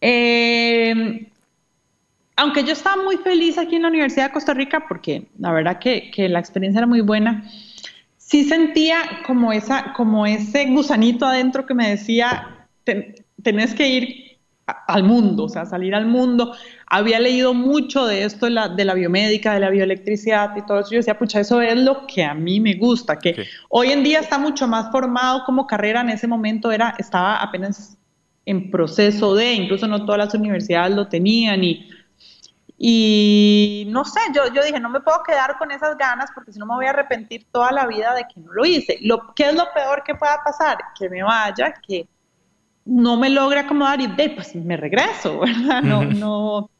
Em, 0.00 1.26
aunque 2.36 2.62
yo 2.62 2.72
estaba 2.72 3.02
muy 3.02 3.16
feliz 3.18 3.58
aquí 3.58 3.76
en 3.76 3.82
la 3.82 3.88
Universidad 3.88 4.26
de 4.26 4.32
Costa 4.32 4.54
Rica, 4.54 4.86
porque 4.86 5.26
la 5.38 5.52
verdad 5.52 5.78
que, 5.78 6.10
que 6.10 6.28
la 6.28 6.38
experiencia 6.38 6.78
era 6.78 6.86
muy 6.86 7.00
buena, 7.00 7.44
sí 8.16 8.44
sentía 8.44 9.22
como, 9.26 9.52
esa, 9.52 9.92
como 9.94 10.26
ese 10.26 10.66
gusanito 10.66 11.26
adentro 11.26 11.66
que 11.66 11.74
me 11.74 11.90
decía, 11.90 12.53
tenés 13.42 13.74
que 13.74 13.88
ir 13.88 14.38
al 14.66 15.02
mundo, 15.02 15.44
o 15.44 15.48
sea, 15.48 15.66
salir 15.66 15.94
al 15.94 16.06
mundo. 16.06 16.54
Había 16.86 17.20
leído 17.20 17.52
mucho 17.52 18.06
de 18.06 18.24
esto, 18.24 18.46
de 18.46 18.52
la, 18.52 18.68
de 18.68 18.84
la 18.84 18.94
biomédica, 18.94 19.52
de 19.54 19.60
la 19.60 19.70
bioelectricidad 19.70 20.56
y 20.56 20.64
todo 20.64 20.80
eso. 20.80 20.90
Yo 20.92 20.98
decía, 20.98 21.18
pucha, 21.18 21.40
eso 21.40 21.60
es 21.60 21.76
lo 21.76 22.06
que 22.06 22.24
a 22.24 22.34
mí 22.34 22.60
me 22.60 22.74
gusta, 22.74 23.18
que 23.18 23.46
hoy 23.68 23.90
en 23.90 24.02
día 24.02 24.20
está 24.20 24.38
mucho 24.38 24.66
más 24.66 24.90
formado 24.90 25.44
como 25.44 25.66
carrera. 25.66 26.00
En 26.00 26.10
ese 26.10 26.26
momento 26.26 26.72
era, 26.72 26.94
estaba 26.98 27.36
apenas 27.36 27.98
en 28.46 28.70
proceso 28.70 29.34
de, 29.34 29.54
incluso 29.54 29.86
no 29.86 30.04
todas 30.04 30.18
las 30.18 30.34
universidades 30.34 30.94
lo 30.94 31.08
tenían 31.08 31.64
y 31.64 31.90
y 32.76 33.84
no 33.88 34.04
sé, 34.04 34.20
yo, 34.34 34.52
yo 34.52 34.62
dije, 34.64 34.80
no 34.80 34.90
me 34.90 35.00
puedo 35.00 35.22
quedar 35.22 35.56
con 35.58 35.70
esas 35.70 35.96
ganas 35.96 36.30
porque 36.34 36.52
si 36.52 36.58
no 36.58 36.66
me 36.66 36.74
voy 36.74 36.86
a 36.86 36.90
arrepentir 36.90 37.46
toda 37.52 37.70
la 37.70 37.86
vida 37.86 38.14
de 38.14 38.24
que 38.24 38.40
no 38.40 38.52
lo 38.52 38.64
hice. 38.64 38.98
Lo, 39.02 39.32
¿Qué 39.34 39.48
es 39.48 39.54
lo 39.54 39.72
peor 39.72 40.02
que 40.04 40.14
pueda 40.14 40.42
pasar? 40.44 40.78
Que 40.98 41.08
me 41.08 41.22
vaya, 41.22 41.72
que 41.86 42.08
no 42.84 43.16
me 43.16 43.30
logre 43.30 43.60
acomodar 43.60 44.00
y 44.00 44.06
de, 44.06 44.30
pues 44.30 44.54
me 44.54 44.76
regreso, 44.76 45.40
¿verdad? 45.40 45.82
No, 45.82 46.04
no. 46.04 46.70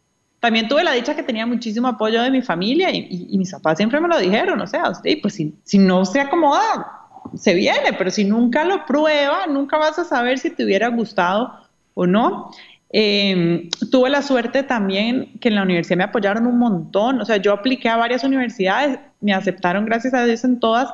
También 0.40 0.68
tuve 0.68 0.84
la 0.84 0.92
dicha 0.92 1.16
que 1.16 1.22
tenía 1.22 1.46
muchísimo 1.46 1.88
apoyo 1.88 2.22
de 2.22 2.30
mi 2.30 2.42
familia 2.42 2.90
y, 2.90 3.28
y, 3.30 3.38
mis 3.38 3.50
papás 3.50 3.78
siempre 3.78 3.98
me 3.98 4.08
lo 4.08 4.18
dijeron, 4.18 4.60
o 4.60 4.66
sea, 4.66 4.92
pues 5.22 5.34
si, 5.34 5.54
si 5.64 5.78
no 5.78 6.04
se 6.04 6.20
acomoda, 6.20 7.04
se 7.34 7.54
viene, 7.54 7.94
pero 7.96 8.10
si 8.10 8.24
nunca 8.24 8.62
lo 8.64 8.84
prueba, 8.84 9.46
nunca 9.46 9.78
vas 9.78 9.98
a 9.98 10.04
saber 10.04 10.38
si 10.38 10.50
te 10.50 10.64
hubiera 10.64 10.88
gustado 10.88 11.54
o 11.94 12.06
no. 12.06 12.50
Em, 12.90 13.70
tuve 13.90 14.10
la 14.10 14.22
suerte 14.22 14.62
también 14.62 15.32
que 15.40 15.48
en 15.48 15.56
la 15.56 15.62
universidad 15.62 15.96
me 15.96 16.04
apoyaron 16.04 16.46
un 16.46 16.58
montón, 16.58 17.20
o 17.20 17.24
sea, 17.24 17.38
yo 17.38 17.52
apliqué 17.52 17.88
a 17.88 17.96
varias 17.96 18.22
universidades, 18.22 19.00
me 19.20 19.32
aceptaron 19.32 19.84
gracias 19.84 20.14
a 20.14 20.24
Dios 20.24 20.44
en 20.44 20.60
todas, 20.60 20.92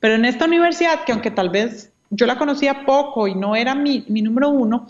pero 0.00 0.16
en 0.16 0.24
esta 0.24 0.44
universidad, 0.44 1.04
que 1.04 1.12
aunque 1.12 1.30
tal 1.30 1.48
vez 1.48 1.90
yo 2.10 2.26
la 2.26 2.38
conocía 2.38 2.84
poco 2.86 3.28
y 3.28 3.34
no 3.34 3.56
era 3.56 3.74
mi, 3.74 4.04
mi 4.08 4.22
número 4.22 4.48
uno, 4.50 4.86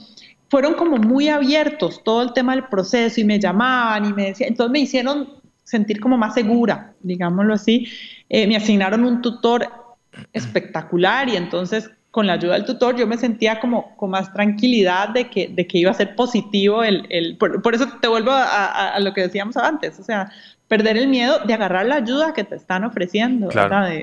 fueron 0.49 0.75
como 0.75 0.97
muy 0.97 1.29
abiertos 1.29 2.03
todo 2.05 2.23
el 2.23 2.33
tema 2.33 2.55
del 2.55 2.65
proceso 2.69 3.21
y 3.21 3.25
me 3.25 3.39
llamaban 3.39 4.07
y 4.07 4.13
me 4.13 4.27
decían, 4.27 4.51
entonces 4.51 4.73
me 4.73 4.81
hicieron 4.81 5.29
sentir 5.63 6.01
como 6.01 6.17
más 6.17 6.35
segura, 6.35 6.95
digámoslo 7.01 7.55
así, 7.55 7.87
eh, 8.29 8.47
me 8.47 8.57
asignaron 8.57 9.05
un 9.05 9.21
tutor 9.21 9.69
espectacular 10.33 11.29
y 11.29 11.37
entonces 11.37 11.91
con 12.11 12.27
la 12.27 12.33
ayuda 12.33 12.55
del 12.55 12.65
tutor 12.65 12.97
yo 12.97 13.07
me 13.07 13.19
sentía 13.19 13.61
como 13.61 13.95
con 13.97 14.11
más 14.11 14.33
tranquilidad 14.33 15.11
de 15.11 15.29
que, 15.29 15.49
de 15.49 15.67
que 15.67 15.79
iba 15.79 15.91
a 15.91 15.95
ser 15.95 16.17
positivo 16.17 16.83
el... 16.83 17.07
el 17.11 17.37
por, 17.37 17.75
eso 17.75 17.87
te 18.01 18.09
vuelvo 18.09 18.31
a, 18.31 18.95
a, 18.95 19.01
lo 19.01 19.13
que 19.13 19.21
decíamos 19.21 19.59
antes, 19.59 20.01
o 20.01 20.03
sea, 20.03 20.33
perder 20.69 20.97
el 20.99 21.09
miedo 21.09 21.41
de 21.47 21.55
agarrar 21.55 21.87
la 21.87 21.97
ayuda 21.97 22.35
que 22.35 22.45
te 22.45 22.55
están 22.55 22.85
ofreciendo. 22.85 23.49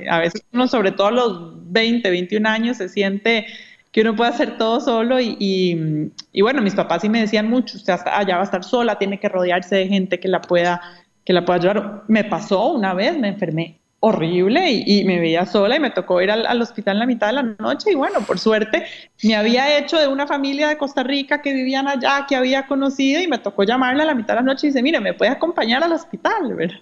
a 0.10 0.20
veces 0.20 0.44
uno, 0.52 0.68
sobre 0.68 0.92
todo 0.92 1.08
a 1.08 1.12
los 1.12 1.72
20, 1.72 2.10
21 2.10 2.50
años, 2.50 2.78
se 2.78 2.90
siente 2.90 3.46
que 3.92 4.02
uno 4.02 4.16
puede 4.16 4.32
hacer 4.32 4.58
todo 4.58 4.82
solo 4.82 5.22
y, 5.22 5.38
y, 5.40 6.12
y 6.34 6.42
bueno, 6.42 6.62
mis 6.62 6.76
papás 6.76 7.02
sí 7.02 7.08
me 7.10 7.22
decían 7.22 7.50
mucho, 7.50 7.78
usted 7.78 7.94
allá 8.06 8.36
va 8.36 8.42
a 8.42 8.46
estar 8.46 8.64
sola, 8.64 8.98
tiene 8.98 9.20
que 9.20 9.30
rodearse 9.30 9.76
de 9.76 9.88
gente 9.88 10.20
que 10.20 10.28
la 10.28 10.42
pueda 10.42 10.82
que 11.24 11.34
la 11.34 11.44
pueda 11.44 11.60
ayudar. 11.60 12.04
Me 12.08 12.24
pasó 12.24 12.72
una 12.74 12.94
vez, 12.94 13.18
me 13.18 13.30
enfermé 13.30 13.80
horrible 14.08 14.84
y, 14.86 15.04
me 15.04 15.20
veía 15.20 15.48
sola 15.48 15.78
y 15.78 15.80
me 15.80 15.90
tocó 15.90 16.22
ir 16.22 16.30
al, 16.30 16.62
hospital 16.62 16.98
en 16.98 17.00
la 17.00 17.06
mitad 17.08 17.28
de 17.28 17.34
la 17.34 17.44
noche 17.58 17.92
y 17.92 17.96
bueno, 17.96 18.20
por 18.22 18.38
suerte 18.38 18.86
me 19.24 19.36
había 19.36 19.80
hecho 19.80 19.98
de 19.98 20.08
una 20.08 20.28
familia 20.28 20.68
de 20.68 20.78
Costa 20.78 21.02
Rica 21.02 21.42
que 21.42 21.52
vivían 21.52 21.88
allá, 21.88 22.28
que 22.30 22.36
había 22.36 22.68
conocido 22.68 23.20
y 23.20 23.28
me 23.28 23.40
tocó 23.40 23.64
llamarle 23.64 24.04
a 24.04 24.06
la 24.06 24.14
mitad 24.14 24.36
de 24.36 24.42
la 24.42 24.46
noche 24.46 24.68
y 24.68 24.70
dice, 24.70 24.84
mire, 24.84 25.00
¿me 25.00 25.16
puede 25.16 25.32
acompañar 25.32 25.84
al 25.84 25.92
hospital? 25.92 26.54
¿verdad? 26.56 26.78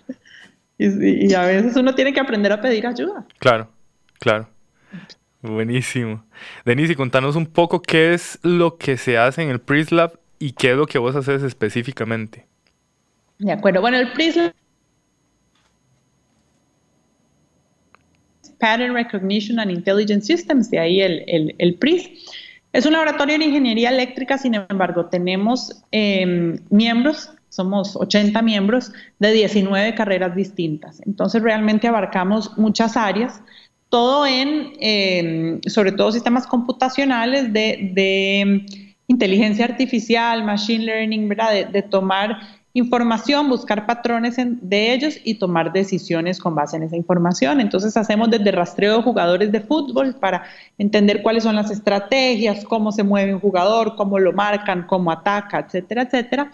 Y, 0.77 1.31
y, 1.31 1.33
a 1.33 1.43
veces 1.43 1.77
uno 1.77 1.95
tiene 1.95 2.11
que 2.11 2.19
aprender 2.19 2.51
a 2.51 2.59
pedir 2.59 2.85
ayuda. 2.85 3.23
Claro, 3.39 3.69
claro. 4.19 4.49
Buenísimo. 5.41 6.25
Denise, 6.65 6.97
contanos 6.97 7.37
un 7.37 7.45
poco 7.45 7.81
qué 7.81 8.13
es 8.13 8.37
lo 8.43 8.77
que 8.77 8.97
se 8.97 9.17
hace 9.17 9.43
en 9.43 9.49
el 9.49 9.61
PRISLab 9.61 10.19
y 10.39 10.51
qué 10.51 10.71
es 10.71 10.77
lo 10.77 10.87
que 10.87 10.97
vos 10.97 11.15
haces 11.15 11.41
específicamente. 11.41 12.47
De 13.39 13.53
acuerdo. 13.53 13.79
Bueno, 13.79 13.97
el 13.97 14.11
PRISLab 14.11 14.53
Pattern 18.63 18.93
Recognition 18.93 19.59
and 19.59 19.69
Intelligent 19.69 20.23
Systems, 20.23 20.71
de 20.71 20.79
ahí 20.79 21.01
el, 21.01 21.53
el, 21.57 21.75
PRIS. 21.75 22.09
Es 22.71 22.85
un 22.85 22.93
laboratorio 22.93 23.37
de 23.37 23.43
ingeniería 23.43 23.89
eléctrica, 23.89 24.37
sin 24.37 24.55
embargo, 24.55 25.07
tenemos 25.07 25.83
em, 25.91 26.57
miembros, 26.69 27.29
somos 27.49 27.97
80 27.97 28.41
miembros 28.41 28.93
de 29.19 29.33
19 29.33 29.95
carreras 29.95 30.33
distintas. 30.33 31.01
Entonces, 31.05 31.43
realmente 31.43 31.89
abarcamos 31.89 32.57
muchas 32.57 32.95
áreas, 32.95 33.41
todo 33.89 34.25
en, 34.25 34.71
em, 34.79 35.61
sobre 35.67 35.91
todo, 35.91 36.13
sistemas 36.13 36.47
computacionales 36.47 37.51
de, 37.51 37.91
de 37.93 38.65
inteligencia 39.07 39.65
artificial, 39.65 40.45
machine 40.45 40.85
learning, 40.85 41.27
¿verdad? 41.27 41.67
De, 41.67 41.81
tomar 41.81 42.39
información, 42.73 43.49
buscar 43.49 43.85
patrones 43.85 44.35
de 44.37 44.93
ellos 44.93 45.17
y 45.23 45.35
tomar 45.35 45.71
decisiones 45.71 46.39
con 46.39 46.55
base 46.55 46.75
en 46.75 46.83
esa 46.83 46.95
información. 46.95 47.61
Entonces 47.61 47.95
hacemos 47.95 48.31
desde 48.31 48.51
rastreo 48.51 48.97
de 48.97 49.03
jugadores 49.03 49.51
de 49.51 49.61
fútbol 49.61 50.15
para 50.15 50.43
entender 50.79 51.21
cuáles 51.21 51.43
son 51.43 51.55
las 51.55 51.69
estrategias, 51.69 52.65
cómo 52.65 52.91
se 52.91 53.03
mueve 53.03 53.35
un 53.35 53.39
jugador, 53.39 53.95
cómo 53.95 54.17
lo 54.17 54.33
marcan, 54.33 54.87
cómo 54.87 55.11
ataca, 55.11 55.59
etcétera, 55.59 56.03
etcétera. 56.03 56.51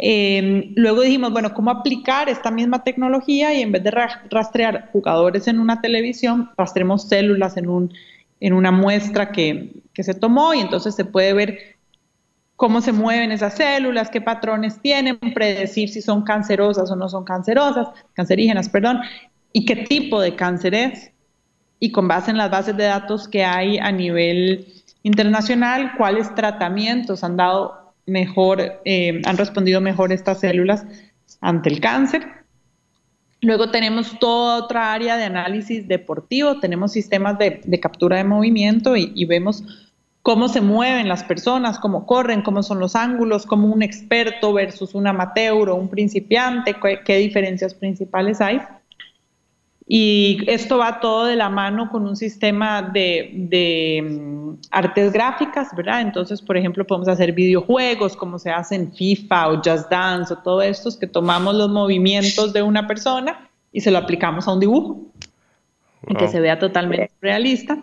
Eh, 0.00 0.72
luego 0.74 1.02
dijimos, 1.02 1.32
bueno, 1.32 1.54
¿cómo 1.54 1.70
aplicar 1.70 2.28
esta 2.28 2.50
misma 2.50 2.82
tecnología 2.82 3.54
y 3.54 3.62
en 3.62 3.72
vez 3.72 3.84
de 3.84 3.92
rastrear 4.30 4.90
jugadores 4.92 5.46
en 5.46 5.60
una 5.60 5.80
televisión, 5.80 6.50
rastremos 6.56 7.08
células 7.08 7.56
en, 7.56 7.68
un, 7.68 7.92
en 8.40 8.52
una 8.52 8.72
muestra 8.72 9.30
que, 9.30 9.72
que 9.92 10.02
se 10.02 10.14
tomó 10.14 10.52
y 10.54 10.60
entonces 10.60 10.96
se 10.96 11.04
puede 11.04 11.32
ver 11.32 11.77
cómo 12.58 12.80
se 12.80 12.90
mueven 12.90 13.30
esas 13.30 13.54
células, 13.54 14.10
qué 14.10 14.20
patrones 14.20 14.80
tienen, 14.82 15.16
predecir 15.32 15.90
si 15.90 16.02
son 16.02 16.24
cancerosas 16.24 16.90
o 16.90 16.96
no 16.96 17.08
son 17.08 17.22
cancerosas, 17.24 17.86
cancerígenas, 18.14 18.68
perdón, 18.68 18.98
y 19.52 19.64
qué 19.64 19.76
tipo 19.76 20.20
de 20.20 20.34
cáncer 20.34 20.74
es. 20.74 21.12
Y 21.78 21.92
con 21.92 22.08
base 22.08 22.32
en 22.32 22.36
las 22.36 22.50
bases 22.50 22.76
de 22.76 22.82
datos 22.82 23.28
que 23.28 23.44
hay 23.44 23.78
a 23.78 23.92
nivel 23.92 24.66
internacional, 25.04 25.92
cuáles 25.96 26.34
tratamientos 26.34 27.22
han 27.22 27.36
dado 27.36 27.94
mejor, 28.06 28.80
eh, 28.84 29.22
han 29.24 29.36
respondido 29.36 29.80
mejor 29.80 30.12
estas 30.12 30.40
células 30.40 30.84
ante 31.40 31.68
el 31.68 31.80
cáncer. 31.80 32.26
Luego 33.40 33.70
tenemos 33.70 34.18
toda 34.18 34.64
otra 34.64 34.92
área 34.92 35.16
de 35.16 35.26
análisis 35.26 35.86
deportivo, 35.86 36.58
tenemos 36.58 36.90
sistemas 36.90 37.38
de, 37.38 37.60
captura 37.80 38.16
de 38.16 38.24
movimiento 38.24 38.96
y, 38.96 39.12
y 39.14 39.26
vemos 39.26 39.62
cómo 40.28 40.48
se 40.48 40.60
mueven 40.60 41.08
las 41.08 41.24
personas, 41.24 41.78
cómo 41.78 42.04
corren, 42.04 42.42
cómo 42.42 42.62
son 42.62 42.80
los 42.80 42.94
ángulos, 42.94 43.46
cómo 43.46 43.68
un 43.68 43.82
experto 43.82 44.52
versus 44.52 44.94
un 44.94 45.06
amateur 45.06 45.70
o 45.70 45.74
un 45.74 45.88
principiante, 45.88 46.76
qué, 47.06 47.16
diferencias 47.16 47.72
principales 47.72 48.42
hay. 48.42 48.60
Y 49.86 50.44
esto 50.46 50.76
va 50.76 51.00
todo 51.00 51.24
de 51.24 51.34
la 51.34 51.48
mano 51.48 51.88
con 51.90 52.06
un 52.06 52.14
sistema 52.14 52.82
de, 52.82 54.02
mm, 54.06 54.66
artes 54.70 55.14
gráficas, 55.14 55.74
¿verdad? 55.74 56.02
Entonces, 56.02 56.42
por 56.42 56.58
ejemplo, 56.58 56.86
podemos 56.86 57.08
hacer 57.08 57.32
videojuegos 57.32 58.14
como 58.14 58.38
se 58.38 58.50
hace 58.50 58.74
en 58.74 58.92
FIFA 58.92 59.48
o 59.48 59.62
Just 59.64 59.90
Dance 59.90 60.34
o 60.34 60.36
todo 60.36 60.60
esto, 60.60 60.90
que 61.00 61.06
tomamos 61.06 61.54
los 61.54 61.70
movimientos 61.70 62.52
de 62.52 62.60
una 62.60 62.86
persona 62.86 63.48
y 63.72 63.80
se 63.80 63.90
lo 63.90 63.96
aplicamos 63.96 64.46
a 64.46 64.52
un 64.52 64.60
dibujo 64.60 65.06
y 66.06 66.14
que 66.16 66.28
se 66.28 66.38
vea 66.38 66.58
totalmente 66.58 67.12
realista. 67.22 67.82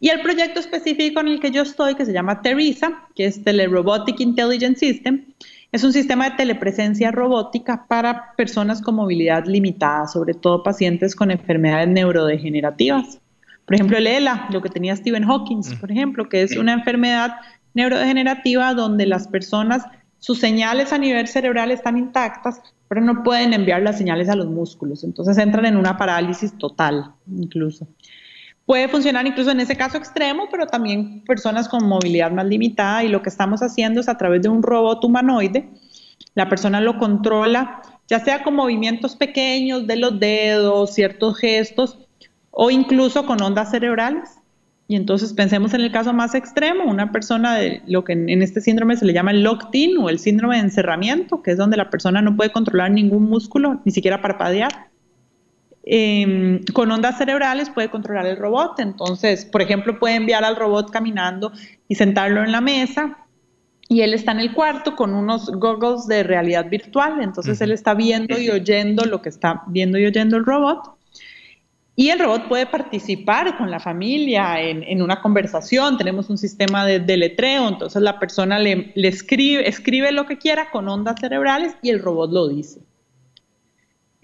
Y 0.00 0.10
el 0.10 0.20
proyecto 0.20 0.60
específico 0.60 1.20
en 1.20 1.28
el 1.28 1.40
que 1.40 1.50
yo 1.50 1.62
estoy, 1.62 1.94
que 1.94 2.04
se 2.04 2.12
llama 2.12 2.42
Teresa, 2.42 3.06
que 3.14 3.26
es 3.26 3.42
Telerobotic 3.42 4.20
Intelligence 4.20 4.80
System, 4.80 5.24
es 5.72 5.84
un 5.84 5.92
sistema 5.92 6.30
de 6.30 6.36
telepresencia 6.36 7.10
robótica 7.10 7.86
para 7.86 8.34
personas 8.36 8.80
con 8.80 8.94
movilidad 8.94 9.46
limitada, 9.46 10.06
sobre 10.06 10.34
todo 10.34 10.62
pacientes 10.62 11.14
con 11.14 11.30
enfermedades 11.30 11.88
neurodegenerativas. 11.88 13.18
Por 13.64 13.74
ejemplo, 13.74 13.98
el 13.98 14.06
ELA, 14.06 14.46
lo 14.50 14.62
que 14.62 14.70
tenía 14.70 14.94
Stephen 14.94 15.24
Hawking, 15.24 15.58
mm. 15.58 15.80
por 15.80 15.90
ejemplo, 15.90 16.28
que 16.28 16.42
es 16.42 16.56
una 16.56 16.72
enfermedad 16.72 17.36
neurodegenerativa 17.74 18.74
donde 18.74 19.06
las 19.06 19.28
personas, 19.28 19.84
sus 20.18 20.38
señales 20.38 20.92
a 20.92 20.98
nivel 20.98 21.26
cerebral 21.26 21.70
están 21.70 21.98
intactas, 21.98 22.60
pero 22.88 23.00
no 23.00 23.22
pueden 23.22 23.52
enviar 23.52 23.82
las 23.82 23.98
señales 23.98 24.28
a 24.28 24.36
los 24.36 24.46
músculos. 24.46 25.04
Entonces 25.04 25.36
entran 25.36 25.66
en 25.66 25.76
una 25.76 25.96
parálisis 25.96 26.56
total, 26.56 27.12
incluso. 27.26 27.88
Puede 28.66 28.88
funcionar 28.88 29.26
incluso 29.26 29.52
en 29.52 29.60
ese 29.60 29.76
caso 29.76 29.96
extremo, 29.96 30.48
pero 30.50 30.66
también 30.66 31.22
personas 31.24 31.68
con 31.68 31.86
movilidad 31.86 32.32
más 32.32 32.46
limitada 32.46 33.04
y 33.04 33.08
lo 33.08 33.22
que 33.22 33.28
estamos 33.28 33.62
haciendo 33.62 34.00
es 34.00 34.08
a 34.08 34.18
través 34.18 34.42
de 34.42 34.48
un 34.48 34.62
robot 34.62 35.04
humanoide, 35.04 35.68
la 36.34 36.48
persona 36.48 36.80
lo 36.80 36.98
controla, 36.98 37.80
ya 38.08 38.20
sea 38.20 38.42
con 38.42 38.54
movimientos 38.54 39.16
pequeños 39.16 39.86
de 39.86 39.96
los 39.96 40.18
dedos, 40.18 40.94
ciertos 40.94 41.38
gestos 41.38 41.98
o 42.50 42.70
incluso 42.70 43.24
con 43.24 43.40
ondas 43.40 43.70
cerebrales. 43.70 44.38
Y 44.88 44.96
entonces 44.96 45.32
pensemos 45.32 45.74
en 45.74 45.80
el 45.80 45.90
caso 45.90 46.12
más 46.12 46.34
extremo, 46.34 46.84
una 46.84 47.10
persona 47.10 47.56
de 47.56 47.82
lo 47.86 48.04
que 48.04 48.12
en 48.12 48.42
este 48.42 48.60
síndrome 48.60 48.96
se 48.96 49.04
le 49.04 49.12
llama 49.12 49.32
el 49.32 49.42
locked-in 49.42 49.96
o 49.98 50.08
el 50.08 50.18
síndrome 50.18 50.56
de 50.56 50.62
encerramiento, 50.62 51.42
que 51.42 51.52
es 51.52 51.56
donde 51.56 51.76
la 51.76 51.90
persona 51.90 52.22
no 52.22 52.36
puede 52.36 52.52
controlar 52.52 52.90
ningún 52.90 53.28
músculo, 53.28 53.80
ni 53.84 53.92
siquiera 53.92 54.22
parpadear. 54.22 54.85
Em, 55.88 56.64
con 56.72 56.90
ondas 56.90 57.16
cerebrales 57.16 57.70
puede 57.70 57.88
controlar 57.88 58.26
el 58.26 58.36
robot. 58.36 58.80
Entonces, 58.80 59.44
por 59.44 59.62
ejemplo, 59.62 60.00
puede 60.00 60.16
enviar 60.16 60.44
al 60.44 60.56
robot 60.56 60.90
caminando 60.90 61.52
y 61.86 61.94
sentarlo 61.94 62.42
en 62.42 62.50
la 62.50 62.60
mesa 62.60 63.18
y 63.88 64.00
él 64.00 64.12
está 64.12 64.32
en 64.32 64.40
el 64.40 64.52
cuarto 64.52 64.96
con 64.96 65.14
unos 65.14 65.48
goggles 65.48 66.08
de 66.08 66.24
realidad 66.24 66.68
virtual. 66.68 67.22
Entonces, 67.22 67.60
él 67.60 67.70
está 67.70 67.94
viendo 67.94 68.36
y 68.36 68.50
oyendo 68.50 69.04
lo 69.04 69.22
que 69.22 69.28
está 69.28 69.62
viendo 69.68 69.96
y 69.96 70.06
oyendo 70.06 70.36
el 70.36 70.44
robot. 70.44 70.96
Y 71.94 72.10
el 72.10 72.18
robot 72.18 72.48
puede 72.48 72.66
participar 72.66 73.56
con 73.56 73.70
la 73.70 73.78
familia 73.78 74.60
en, 74.60 75.00
una 75.00 75.22
conversación. 75.22 75.96
Tenemos 75.96 76.28
un 76.28 76.36
sistema 76.36 76.84
de, 76.84 77.16
letreo, 77.16 77.68
entonces 77.68 78.02
la 78.02 78.18
persona 78.18 78.58
le, 78.58 78.92
le 78.96 79.08
escribe, 79.08 79.66
escribe 79.68 80.10
lo 80.10 80.26
que 80.26 80.36
quiera 80.36 80.70
con 80.70 80.88
ondas 80.88 81.20
cerebrales 81.20 81.76
y 81.80 81.90
el 81.90 82.02
robot 82.02 82.32
lo 82.32 82.48
dice. 82.48 82.80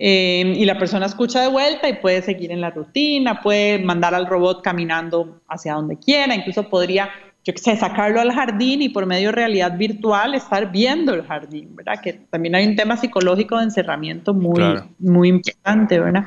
Em, 0.04 0.54
y 0.54 0.64
la 0.64 0.76
persona 0.78 1.06
escucha 1.06 1.42
de 1.42 1.46
vuelta 1.46 1.88
y 1.88 1.92
puede 1.92 2.22
seguir 2.22 2.50
en 2.50 2.60
la 2.60 2.70
rutina, 2.70 3.40
puede 3.40 3.78
mandar 3.78 4.16
al 4.16 4.26
robot 4.26 4.60
caminando 4.60 5.40
hacia 5.46 5.74
donde 5.74 5.96
quiera, 5.96 6.34
incluso 6.34 6.68
podría, 6.68 7.08
yo 7.44 7.54
qué 7.54 7.60
sé, 7.60 7.76
sacarlo 7.76 8.20
al 8.20 8.32
jardín 8.32 8.82
y 8.82 8.88
por 8.88 9.06
medio 9.06 9.28
de 9.28 9.36
realidad 9.36 9.78
virtual 9.78 10.34
estar 10.34 10.72
viendo 10.72 11.14
el 11.14 11.22
jardín, 11.22 11.76
¿verdad? 11.76 12.00
Que 12.02 12.14
también 12.14 12.56
hay 12.56 12.66
un 12.66 12.74
tema 12.74 12.96
psicológico 12.96 13.58
de 13.58 13.62
encerramiento 13.62 14.34
muy, 14.34 14.60
muy 14.98 15.28
importante, 15.28 16.00
¿verdad? 16.00 16.24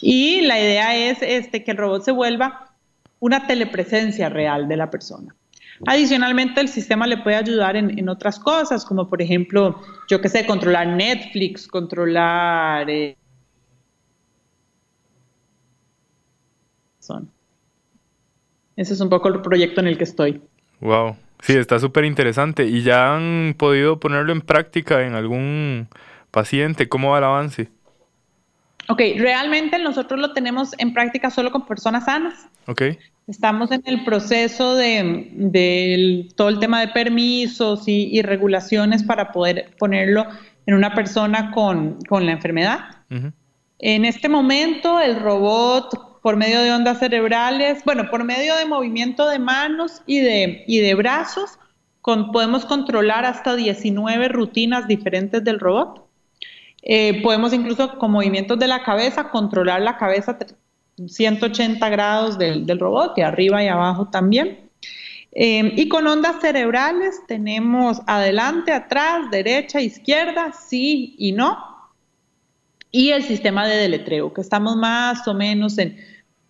Y 0.00 0.40
la 0.40 0.58
idea 0.58 0.96
es 0.96 1.18
este, 1.22 1.62
que 1.62 1.70
el 1.70 1.76
robot 1.76 2.02
se 2.02 2.10
vuelva 2.10 2.72
una 3.20 3.46
telepresencia 3.46 4.28
real 4.28 4.66
de 4.66 4.76
la 4.76 4.90
persona. 4.90 5.36
Adicionalmente, 5.86 6.60
el 6.60 6.68
sistema 6.68 7.06
le 7.06 7.18
puede 7.18 7.36
ayudar 7.36 7.76
en, 7.76 8.08
otras 8.08 8.38
cosas, 8.38 8.84
como 8.84 9.08
por 9.08 9.22
ejemplo, 9.22 9.80
yo 10.08 10.20
qué 10.20 10.28
sé, 10.28 10.46
controlar 10.46 10.86
Netflix, 10.88 11.66
controlar... 11.66 12.88
Eh, 12.90 13.16
ese 18.76 18.94
es 18.94 19.00
un 19.00 19.08
poco 19.08 19.28
el 19.28 19.40
proyecto 19.40 19.80
en 19.80 19.86
el 19.86 19.96
que 19.96 20.04
estoy. 20.04 20.42
Wow, 20.80 21.16
sí, 21.40 21.54
está 21.54 21.78
súper 21.78 22.04
interesante. 22.04 22.66
¿Y 22.66 22.82
ya 22.82 23.16
han 23.16 23.54
podido 23.56 23.98
ponerlo 23.98 24.32
en 24.32 24.40
práctica 24.40 25.04
en 25.06 25.14
algún 25.14 25.88
paciente? 26.30 26.88
¿Cómo 26.88 27.12
va 27.12 27.18
el 27.18 27.24
avance? 27.24 27.70
Ok, 28.90 29.02
realmente 29.16 29.78
nosotros 29.78 30.18
lo 30.18 30.32
tenemos 30.32 30.74
en 30.78 30.94
práctica 30.94 31.30
solo 31.30 31.52
con 31.52 31.66
personas 31.66 32.06
sanas. 32.06 32.48
Ok. 32.66 32.82
Estamos 33.26 33.70
en 33.70 33.82
el 33.84 34.04
proceso 34.04 34.74
de, 34.74 36.26
todo 36.34 36.48
el 36.48 36.58
tema 36.58 36.80
de 36.80 36.88
permisos 36.88 37.84
y, 37.86 38.22
regulaciones 38.22 39.02
para 39.02 39.32
poder 39.32 39.74
ponerlo 39.78 40.26
en 40.64 40.74
una 40.74 40.94
persona 40.94 41.50
con, 41.50 41.98
la 42.10 42.32
enfermedad. 42.32 42.78
En 43.78 44.06
este 44.06 44.30
momento, 44.30 44.98
el 45.00 45.20
robot, 45.20 46.22
por 46.22 46.36
medio 46.36 46.62
de 46.62 46.72
ondas 46.72 46.98
cerebrales, 46.98 47.84
bueno, 47.84 48.08
por 48.10 48.24
medio 48.24 48.56
de 48.56 48.64
movimiento 48.64 49.28
de 49.28 49.38
manos 49.38 50.02
y 50.06 50.20
de, 50.20 50.64
y 50.66 50.78
de 50.78 50.94
brazos, 50.94 51.58
podemos 52.32 52.64
controlar 52.64 53.26
hasta 53.26 53.54
19 53.54 54.28
rutinas 54.28 54.88
diferentes 54.88 55.44
del 55.44 55.60
robot. 55.60 56.07
Eh, 56.90 57.20
podemos 57.22 57.52
incluso 57.52 57.98
con 57.98 58.10
movimientos 58.10 58.58
de 58.58 58.66
la 58.66 58.82
cabeza 58.82 59.28
controlar 59.28 59.82
la 59.82 59.98
cabeza 59.98 60.38
180 61.06 61.86
grados 61.90 62.38
del, 62.38 62.66
robot, 62.80 63.12
y 63.18 63.20
arriba 63.20 63.62
y 63.62 63.68
abajo 63.68 64.08
también. 64.08 64.70
Eh, 65.32 65.74
y 65.76 65.88
con 65.88 66.06
ondas 66.06 66.40
cerebrales 66.40 67.20
tenemos 67.28 68.00
adelante, 68.06 68.72
atrás, 68.72 69.30
derecha, 69.30 69.82
izquierda, 69.82 70.52
sí 70.52 71.14
y 71.18 71.32
no. 71.32 71.58
Y 72.90 73.10
el 73.10 73.22
sistema 73.22 73.68
de 73.68 73.76
deletreo, 73.76 74.32
que 74.32 74.40
estamos 74.40 74.74
más 74.74 75.28
o 75.28 75.34
menos 75.34 75.76
en 75.76 75.98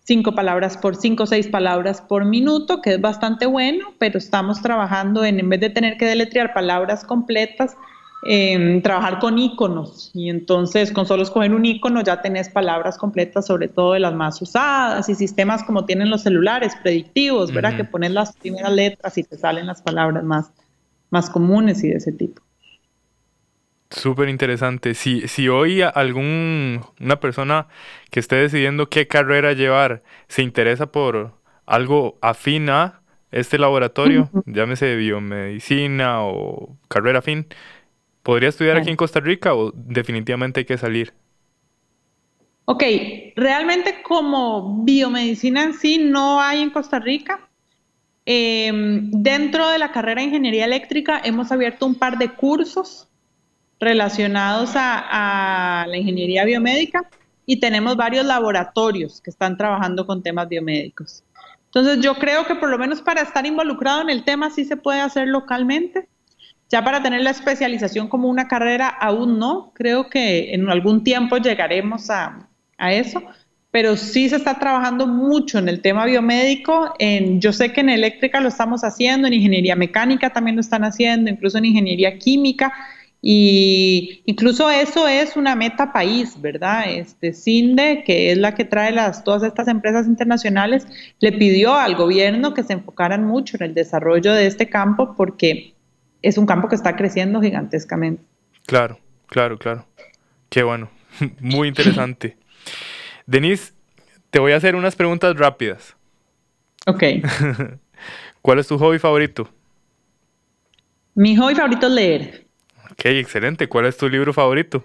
cinco 0.05 0.33
palabras 0.33 0.77
por 0.77 0.95
cinco 0.95 1.25
seis 1.25 1.49
palabras 1.49 2.01
por 2.01 2.23
minuto, 2.23 2.81
que 2.81 2.93
es 2.93 3.01
bastante 3.01 3.45
bueno, 3.45 3.93
pero 3.99 4.17
estamos 4.17 4.61
trabajando 4.61 5.25
en, 5.25 5.41
en 5.41 5.49
vez 5.49 5.59
de 5.59 5.69
tener 5.69 5.97
que 5.97 6.05
deletrear 6.05 6.53
palabras 6.53 7.03
completas, 7.03 7.75
Em, 8.21 8.81
trabajar 8.81 9.19
con 9.19 9.39
iconos 9.39 10.11
y 10.13 10.29
entonces 10.29 10.91
con 10.91 11.05
solo 11.05 11.23
escoger 11.23 11.53
un 11.53 11.63
icono 11.65 12.03
ya 12.03 12.21
tenés 12.21 12.49
palabras 12.49 12.97
completas, 12.97 13.47
sobre 13.47 13.69
todo 13.69 13.93
de 13.93 14.01
las 14.01 14.13
más 14.13 14.41
usadas 14.41 15.07
y 15.07 15.15
sistemas 15.15 15.63
como 15.63 15.85
tienen 15.85 16.09
los 16.09 16.23
celulares 16.23 16.73
predictivos, 16.83 17.53
¿verdad? 17.53 17.77
Que 17.77 17.85
pones 17.85 18.11
las 18.11 18.35
primeras 18.35 18.73
letras 18.73 19.17
y 19.17 19.23
te 19.23 19.37
salen 19.37 19.67
las 19.67 19.81
palabras 19.81 20.21
más, 20.25 20.51
más 21.09 21.29
comunes 21.29 21.81
y 21.85 21.89
de 21.89 21.95
ese 21.95 22.11
tipo. 22.11 22.41
Súper 23.89 24.27
interesante. 24.27 24.95
Si, 24.95 25.27
si 25.29 25.47
hoy 25.47 25.81
algún, 25.81 26.81
una 26.99 27.21
persona 27.21 27.67
que 28.11 28.19
esté 28.19 28.35
decidiendo 28.35 28.89
qué 28.89 29.07
carrera 29.07 29.53
llevar 29.53 30.03
se 30.27 30.41
interesa 30.43 30.91
por 30.91 31.31
algo 31.65 32.17
afín 32.21 32.69
a 32.69 32.99
este 33.31 33.57
laboratorio, 33.57 34.29
llámese 34.45 34.95
biomedicina 34.95 36.21
o 36.23 36.75
carrera 36.87 37.19
afín, 37.19 37.47
¿Podría 38.23 38.49
estudiar 38.49 38.77
aquí 38.77 38.89
en 38.89 38.95
Costa 38.95 39.19
Rica 39.19 39.55
o 39.55 39.71
definitivamente 39.73 40.59
hay 40.59 40.65
que 40.65 40.77
salir? 40.77 41.13
Ok, 42.65 42.83
realmente 43.35 44.03
como 44.03 44.83
biomedicina 44.83 45.63
en 45.63 45.73
sí 45.73 45.97
no 45.97 46.39
hay 46.39 46.61
en 46.61 46.69
Costa 46.69 46.99
Rica. 46.99 47.49
Em, 48.25 49.09
dentro 49.09 49.69
de 49.69 49.79
la 49.79 49.91
carrera 49.91 50.21
de 50.21 50.27
ingeniería 50.27 50.65
eléctrica 50.65 51.19
hemos 51.23 51.51
abierto 51.51 51.87
un 51.87 51.95
par 51.95 52.19
de 52.19 52.29
cursos 52.29 53.07
relacionados 53.79 54.73
a, 54.75 55.85
la 55.87 55.97
ingeniería 55.97 56.45
biomédica 56.45 57.09
y 57.47 57.59
tenemos 57.59 57.95
varios 57.95 58.25
laboratorios 58.25 59.19
que 59.21 59.31
están 59.31 59.57
trabajando 59.57 60.05
con 60.05 60.21
temas 60.21 60.47
biomédicos. 60.47 61.23
Entonces 61.65 62.01
yo 62.01 62.15
creo 62.15 62.45
que 62.45 62.53
por 62.53 62.69
lo 62.69 62.77
menos 62.77 63.01
para 63.01 63.21
estar 63.21 63.45
involucrado 63.47 64.01
en 64.01 64.11
el 64.11 64.23
tema 64.23 64.51
sí 64.51 64.65
se 64.65 64.77
puede 64.77 65.01
hacer 65.01 65.27
localmente. 65.27 66.07
Ya 66.69 66.83
para 66.83 67.01
tener 67.01 67.21
la 67.21 67.31
especialización 67.31 68.07
como 68.07 68.27
una 68.27 68.47
carrera 68.47 68.87
aún 68.87 69.39
no. 69.39 69.71
Creo 69.73 70.09
que 70.09 70.53
en 70.53 70.69
algún 70.69 71.03
tiempo 71.03 71.37
llegaremos 71.37 72.09
a, 72.11 72.47
a 72.77 72.93
eso, 72.93 73.23
pero 73.71 73.97
sí 73.97 74.29
se 74.29 74.35
está 74.35 74.59
trabajando 74.59 75.07
mucho 75.07 75.57
en 75.57 75.67
el 75.67 75.81
tema 75.81 76.05
biomédico. 76.05 76.93
En, 76.99 77.41
yo 77.41 77.53
sé 77.53 77.73
que 77.73 77.81
en 77.81 77.89
eléctrica 77.89 78.39
lo 78.39 78.49
estamos 78.49 78.83
haciendo, 78.83 79.27
en 79.27 79.33
ingeniería 79.33 79.75
mecánica 79.75 80.31
también 80.31 80.55
lo 80.55 80.61
están 80.61 80.83
haciendo, 80.83 81.31
incluso 81.31 81.57
en 81.57 81.65
ingeniería 81.65 82.19
química. 82.19 82.71
Y 83.21 84.21
incluso 84.25 84.69
eso 84.69 85.07
es 85.07 85.35
una 85.35 85.55
meta 85.55 85.91
país, 85.91 86.39
¿verdad? 86.39 86.83
Este 86.89 87.33
CINDE, 87.33 88.03
que 88.05 88.31
es 88.31 88.37
la 88.37 88.55
que 88.55 88.63
trae 88.63 88.91
las, 88.91 89.23
todas 89.23 89.43
estas 89.43 89.67
empresas 89.67 90.07
internacionales, 90.07 90.87
le 91.19 91.33
pidió 91.33 91.73
al 91.73 91.95
gobierno 91.95 92.53
que 92.53 92.63
se 92.63 92.73
enfocaran 92.73 93.25
mucho 93.25 93.57
en 93.57 93.63
el 93.63 93.73
desarrollo 93.73 94.33
de 94.33 94.47
este 94.47 94.69
campo 94.69 95.15
porque 95.17 95.73
es 96.21 96.37
un 96.37 96.45
campo 96.45 96.67
que 96.67 96.75
está 96.75 96.95
creciendo 96.95 97.41
gigantescamente. 97.41 98.23
Claro, 98.65 98.99
claro, 99.27 99.57
claro. 99.57 99.85
Qué 100.49 100.63
bueno, 100.63 100.89
muy 101.39 101.67
interesante. 101.67 102.37
Denise, 103.25 103.73
te 104.29 104.39
voy 104.39 104.51
a 104.51 104.57
hacer 104.57 104.75
unas 104.75 104.95
preguntas 104.95 105.35
rápidas. 105.37 105.95
Ok. 106.87 107.03
¿Cuál 108.41 108.59
es 108.59 108.67
tu 108.67 108.77
hobby 108.77 108.99
favorito? 108.99 109.49
Mi 111.15 111.35
hobby 111.35 111.55
favorito 111.55 111.87
es 111.87 111.93
leer. 111.93 112.47
Ok, 112.91 113.05
excelente. 113.05 113.67
¿Cuál 113.67 113.85
es 113.85 113.97
tu 113.97 114.07
libro 114.09 114.33
favorito? 114.33 114.83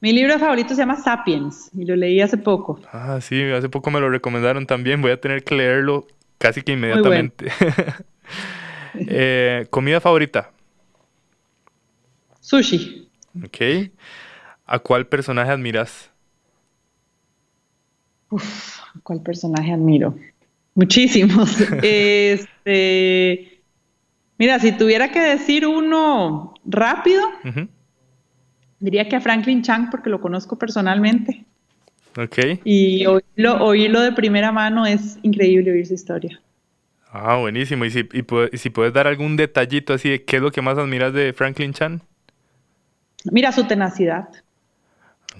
Mi 0.00 0.12
libro 0.12 0.38
favorito 0.38 0.70
se 0.70 0.76
llama 0.76 0.96
Sapiens 0.96 1.70
y 1.74 1.84
lo 1.84 1.94
leí 1.94 2.22
hace 2.22 2.38
poco. 2.38 2.80
Ah, 2.90 3.20
sí, 3.20 3.42
hace 3.52 3.68
poco 3.68 3.90
me 3.90 4.00
lo 4.00 4.08
recomendaron 4.08 4.66
también. 4.66 5.02
Voy 5.02 5.10
a 5.10 5.20
tener 5.20 5.44
que 5.44 5.54
leerlo 5.54 6.06
casi 6.38 6.62
que 6.62 6.72
inmediatamente. 6.72 7.52
Eh, 8.94 9.66
¿Comida 9.70 10.00
favorita? 10.00 10.50
Sushi. 12.40 13.08
Ok. 13.44 13.90
¿A 14.66 14.78
cuál 14.78 15.06
personaje 15.06 15.50
admiras? 15.50 16.10
Uf, 18.30 18.80
¿cuál 19.02 19.22
personaje 19.22 19.72
admiro? 19.72 20.16
Muchísimos. 20.74 21.60
este, 21.82 23.62
mira, 24.38 24.58
si 24.58 24.72
tuviera 24.72 25.10
que 25.10 25.20
decir 25.20 25.66
uno 25.66 26.54
rápido, 26.64 27.22
diría 28.78 29.08
que 29.08 29.16
a 29.16 29.20
Franklin 29.20 29.62
Chang 29.62 29.90
porque 29.90 30.10
lo 30.10 30.20
conozco 30.20 30.56
personalmente. 30.58 31.44
Ok. 32.16 32.38
Y 32.64 33.06
oírlo, 33.06 33.64
oírlo 33.64 34.00
de 34.00 34.12
primera 34.12 34.52
mano 34.52 34.86
es 34.86 35.18
increíble 35.22 35.72
oír 35.72 35.86
su 35.86 35.94
historia. 35.94 36.40
Ah, 37.12 37.36
buenísimo. 37.36 37.84
¿Y 37.84 37.90
si, 37.90 38.08
y, 38.12 38.58
si 38.58 38.70
puedes 38.70 38.92
dar 38.92 39.06
algún 39.06 39.36
detallito 39.36 39.94
así 39.94 40.08
de 40.10 40.24
qué 40.24 40.36
es 40.36 40.42
lo 40.42 40.52
que 40.52 40.62
más 40.62 40.78
admiras 40.78 41.12
de 41.12 41.32
Franklin 41.32 41.72
Chan? 41.72 42.02
Mira, 43.24 43.52
su 43.52 43.64
tenacidad. 43.64 44.28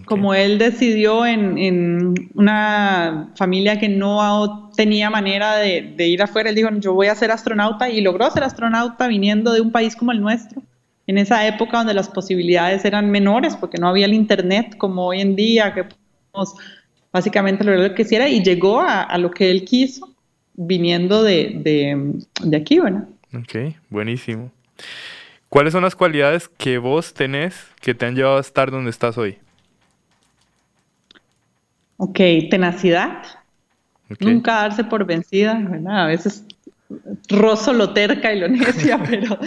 Como 0.05 0.35
él 0.35 0.59
decidió 0.59 1.27
en, 1.27 2.15
una 2.35 3.33
familia 3.37 3.79
que 3.79 3.89
no 3.89 4.71
tenía 4.77 5.11
manera 5.11 5.57
de, 5.57 6.09
ir 6.09 6.23
afuera, 6.23 6.49
él 6.49 6.55
dijo, 6.55 6.71
yo 6.79 6.95
voy 6.95 7.09
a 7.09 7.15
ser 7.15 7.31
astronauta 7.31 7.89
y 7.89 8.01
logró 8.01 8.31
ser 8.31 8.45
astronauta 8.45 9.09
viniendo 9.09 9.53
de 9.53 9.61
un 9.61 9.73
país 9.73 9.97
como 9.97 10.13
el 10.13 10.21
nuestro, 10.21 10.63
en 11.07 11.19
esa 11.19 11.47
época 11.47 11.79
donde 11.79 11.95
las 11.95 12.09
posibilidades 12.09 12.85
eran 12.85 13.11
menores 13.11 13.57
porque 13.57 13.79
no 13.79 13.89
había 13.89 14.07
el 14.07 14.15
Internet 14.15 14.77
como 14.79 15.07
hoy 15.07 15.21
en 15.21 15.35
día, 15.35 15.75
que 15.75 15.85
podemos 15.85 16.55
básicamente 17.13 17.65
lograr 17.65 17.89
lo 17.89 17.95
que 17.95 18.03
quisiera 18.03 18.29
y 18.29 18.43
llegó 18.43 18.81
a, 18.81 19.19
lo 19.19 19.31
que 19.31 19.51
él 19.51 19.65
quiso 19.65 20.09
viniendo 20.55 21.23
de, 21.23 22.21
de 22.43 22.57
aquí, 22.57 22.79
¿verdad? 22.79 23.09
Ok, 23.35 23.75
buenísimo. 23.89 24.51
¿Cuáles 25.49 25.73
son 25.73 25.83
las 25.83 25.97
cualidades 25.97 26.49
que 26.49 26.79
vos 26.79 27.13
tenés 27.13 27.67
que 27.81 27.95
te 27.95 28.07
han 28.07 28.15
llevado 28.15 28.37
a 28.37 28.41
estar 28.41 28.71
donde 28.71 28.91
estás 28.91 29.19
hoy? 29.19 29.39
Ok, 31.97 32.19
tenacidad. 32.51 33.23
Nunca 34.21 34.55
darse 34.63 34.85
por 34.85 35.05
vencida, 35.05 35.55
¿verdad? 35.55 36.05
A 36.05 36.07
veces 36.07 36.45
rozo 37.29 37.73
lo 37.73 37.93
terca 37.93 38.33
y 38.33 38.41
lo 38.41 38.49
necia, 38.49 38.99
pero... 39.09 39.39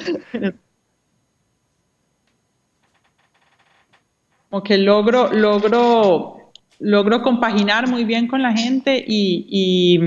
como 4.49 4.63
que 4.63 4.77
logro, 4.77 5.33
logro, 5.33 6.51
logro 6.79 7.21
compaginar 7.23 7.89
muy 7.89 8.05
bien 8.05 8.27
con 8.27 8.41
la 8.41 8.55
gente 8.55 9.03
y, 9.07 9.99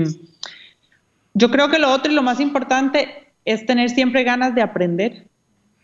yo 1.37 1.51
creo 1.51 1.69
que 1.69 1.79
lo 1.79 1.91
otro 1.91 2.11
y 2.11 2.15
lo 2.15 2.23
más 2.23 2.39
importante 2.39 3.33
es 3.45 3.65
tener 3.65 3.89
siempre 3.89 4.23
ganas 4.23 4.55
de 4.55 4.61
aprender 4.61 5.27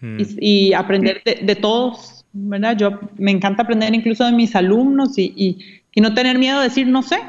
mm. 0.01 0.17
y, 0.39 0.73
aprender 0.73 1.21
de, 1.23 1.55
todos, 1.55 2.25
¿verdad? 2.33 2.75
Yo 2.77 2.99
me 3.17 3.31
encanta 3.31 3.63
aprender 3.63 3.93
incluso 3.93 4.25
de 4.25 4.31
mis 4.31 4.55
alumnos 4.55 5.17
y, 5.17 5.83
y 5.93 6.01
no 6.01 6.13
tener 6.13 6.37
miedo 6.37 6.59
de 6.59 6.65
decir 6.65 6.87
no 6.87 7.01
sé. 7.01 7.19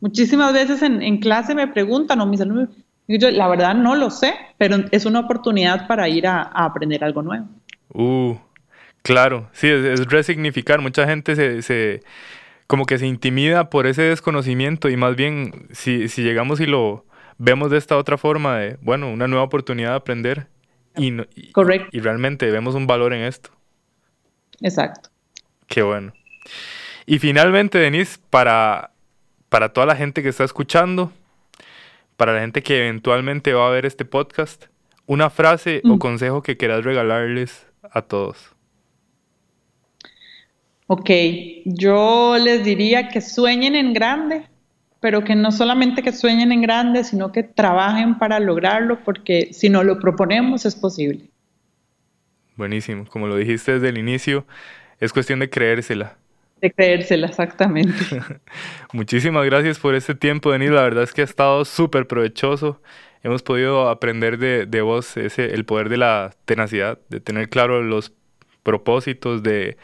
Muchísimas 0.00 0.52
veces 0.52 0.82
en, 0.82 1.18
clase 1.18 1.54
me 1.54 1.66
preguntan 1.66 2.20
o 2.20 2.26
mis 2.26 2.40
alumnos, 2.40 2.68
yo 3.08 3.30
la 3.30 3.48
verdad 3.48 3.74
no 3.74 3.94
lo 3.94 4.10
sé, 4.10 4.34
pero 4.58 4.76
es 4.90 5.06
una 5.06 5.20
oportunidad 5.20 5.86
para 5.86 6.08
ir 6.08 6.26
a, 6.26 6.42
aprender 6.42 7.02
algo 7.02 7.22
nuevo. 7.22 7.48
Uh, 7.88 8.36
claro, 9.02 9.48
sí, 9.52 9.68
es, 9.68 10.04
resignificar. 10.06 10.82
Mucha 10.82 11.06
gente 11.06 11.36
se, 11.36 11.62
se, 11.62 12.02
como 12.66 12.84
que 12.84 12.98
se 12.98 13.06
intimida 13.06 13.70
por 13.70 13.86
ese 13.86 14.02
desconocimiento 14.02 14.90
y 14.90 14.96
más 14.96 15.16
bien 15.16 15.68
si, 15.72 16.08
si 16.08 16.22
llegamos 16.22 16.60
y 16.60 16.66
lo 16.66 17.06
vemos 17.38 17.70
de 17.70 17.78
esta 17.78 17.96
otra 17.96 18.18
forma 18.18 18.58
de, 18.58 18.78
bueno, 18.80 19.10
una 19.10 19.28
nueva 19.28 19.44
oportunidad 19.44 19.90
de 19.90 19.96
aprender 19.96 20.46
y, 20.96 21.12
y, 21.34 21.52
Correcto. 21.52 21.88
y 21.92 22.00
realmente 22.00 22.50
vemos 22.50 22.74
un 22.74 22.86
valor 22.86 23.12
en 23.12 23.22
esto. 23.22 23.50
Exacto. 24.60 25.10
Qué 25.66 25.82
bueno. 25.82 26.12
Y 27.06 27.18
finalmente, 27.18 27.78
Denise, 27.78 28.18
para, 28.30 28.92
para 29.48 29.72
toda 29.72 29.86
la 29.86 29.96
gente 29.96 30.22
que 30.22 30.28
está 30.28 30.44
escuchando, 30.44 31.12
para 32.16 32.32
la 32.32 32.40
gente 32.40 32.62
que 32.62 32.78
eventualmente 32.78 33.52
va 33.52 33.66
a 33.66 33.70
ver 33.70 33.86
este 33.86 34.04
podcast, 34.04 34.66
una 35.06 35.30
frase 35.30 35.82
o 35.84 35.96
mm. 35.96 35.98
consejo 35.98 36.42
que 36.42 36.56
quieras 36.56 36.84
regalarles 36.84 37.66
a 37.82 38.02
todos. 38.02 38.54
Ok, 40.86 41.10
yo 41.64 42.36
les 42.38 42.64
diría 42.64 43.08
que 43.08 43.20
sueñen 43.20 43.74
en 43.74 43.94
grande, 43.94 44.46
pero 45.04 45.22
que 45.22 45.34
no 45.34 45.52
solamente 45.52 46.02
que 46.02 46.12
sueñen 46.12 46.50
en 46.50 46.62
grande, 46.62 47.04
sino 47.04 47.30
que 47.30 47.42
trabajen 47.42 48.16
para 48.18 48.40
lograrlo, 48.40 49.04
porque 49.04 49.50
si 49.52 49.68
no 49.68 49.84
lo 49.84 50.00
proponemos 50.00 50.64
es 50.64 50.74
posible. 50.74 51.28
Buenísimo, 52.56 53.04
como 53.04 53.26
lo 53.26 53.36
dijiste 53.36 53.72
desde 53.72 53.90
el 53.90 53.98
inicio, 53.98 54.46
es 55.00 55.12
cuestión 55.12 55.40
de 55.40 55.50
creérsela 55.50 56.16
de 56.62 56.72
creérsela, 56.72 57.26
exactamente. 57.26 57.92
Muchísimas 58.94 59.44
gracias 59.44 59.78
por 59.78 59.94
este 59.94 60.14
tiempo, 60.14 60.50
Denis. 60.50 60.70
La 60.70 60.80
verdad 60.80 61.04
es 61.04 61.12
que 61.12 61.20
ha 61.20 61.24
estado 61.24 61.66
súper 61.66 62.06
provechoso. 62.06 62.80
Hemos 63.22 63.42
podido 63.42 63.90
aprender 63.90 64.38
de, 64.38 64.64
de 64.64 64.80
vos 64.80 65.18
ese, 65.18 65.52
el 65.52 65.66
poder 65.66 65.90
de 65.90 65.98
la 65.98 66.30
tenacidad, 66.46 66.98
de 67.10 67.20
tener 67.20 67.50
claro 67.50 67.82
los 67.82 68.14
propósitos, 68.62 69.42
de, 69.42 69.76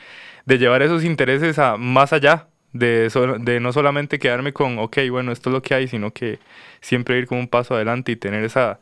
de 0.46 0.58
llevar 0.58 0.80
esos 0.80 1.04
intereses 1.04 1.58
a 1.58 1.76
más 1.76 2.14
allá, 2.14 2.48
de, 2.72 3.10
de 3.40 3.60
no 3.60 3.72
solamente 3.72 4.18
quedarme 4.18 4.52
con, 4.52 4.78
ok, 4.78 4.98
bueno, 5.10 5.32
esto 5.32 5.50
es 5.50 5.54
lo 5.54 5.62
que 5.62 5.74
hay, 5.74 5.88
sino 5.88 6.12
que 6.12 6.38
siempre 6.80 7.18
ir 7.18 7.26
como 7.26 7.40
un 7.40 7.48
paso 7.48 7.74
adelante 7.74 8.12
y 8.12 8.16
tener 8.16 8.44
esa, 8.44 8.80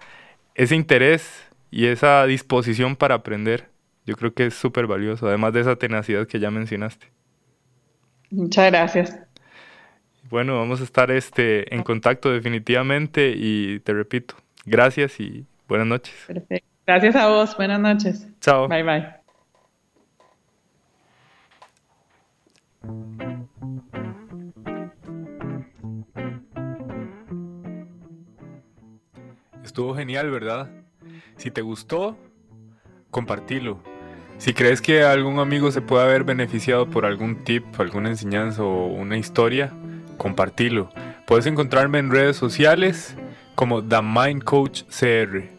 ese 0.54 0.76
interés 0.76 1.46
y 1.70 1.86
esa 1.86 2.26
disposición 2.26 2.96
para 2.96 3.16
aprender. 3.16 3.68
Yo 4.06 4.16
creo 4.16 4.32
que 4.34 4.46
es 4.46 4.54
súper 4.54 4.86
valioso, 4.86 5.28
además 5.28 5.52
de 5.52 5.60
esa 5.60 5.76
tenacidad 5.76 6.26
que 6.26 6.40
ya 6.40 6.50
mencionaste. 6.50 7.08
Muchas 8.30 8.70
gracias. 8.70 9.18
Bueno, 10.30 10.58
vamos 10.58 10.80
a 10.80 10.84
estar 10.84 11.10
este, 11.10 11.74
en 11.74 11.82
contacto 11.82 12.30
definitivamente 12.30 13.32
y 13.34 13.80
te 13.80 13.94
repito, 13.94 14.34
gracias 14.66 15.18
y 15.20 15.46
buenas 15.66 15.86
noches. 15.86 16.14
Perfecto. 16.26 16.68
Gracias 16.86 17.16
a 17.16 17.28
vos, 17.28 17.56
buenas 17.56 17.80
noches. 17.80 18.26
Chao. 18.40 18.68
Bye 18.68 18.82
bye. 22.82 23.37
Estuvo 29.68 29.94
genial, 29.94 30.30
¿verdad? 30.30 30.70
Si 31.36 31.50
te 31.50 31.60
gustó, 31.60 32.16
compartilo 33.10 33.82
Si 34.38 34.54
crees 34.54 34.80
que 34.80 35.02
algún 35.02 35.40
amigo 35.40 35.70
se 35.70 35.82
puede 35.82 36.04
haber 36.04 36.24
beneficiado 36.24 36.88
por 36.88 37.04
algún 37.04 37.44
tip, 37.44 37.78
alguna 37.78 38.08
enseñanza 38.08 38.62
o 38.62 38.86
una 38.86 39.18
historia, 39.18 39.70
compartilo. 40.16 40.88
Puedes 41.26 41.44
encontrarme 41.44 41.98
en 41.98 42.10
redes 42.10 42.36
sociales 42.36 43.14
como 43.54 43.84
The 43.84 44.00
Mind 44.00 44.42
Coach 44.42 44.84
CR. 44.84 45.57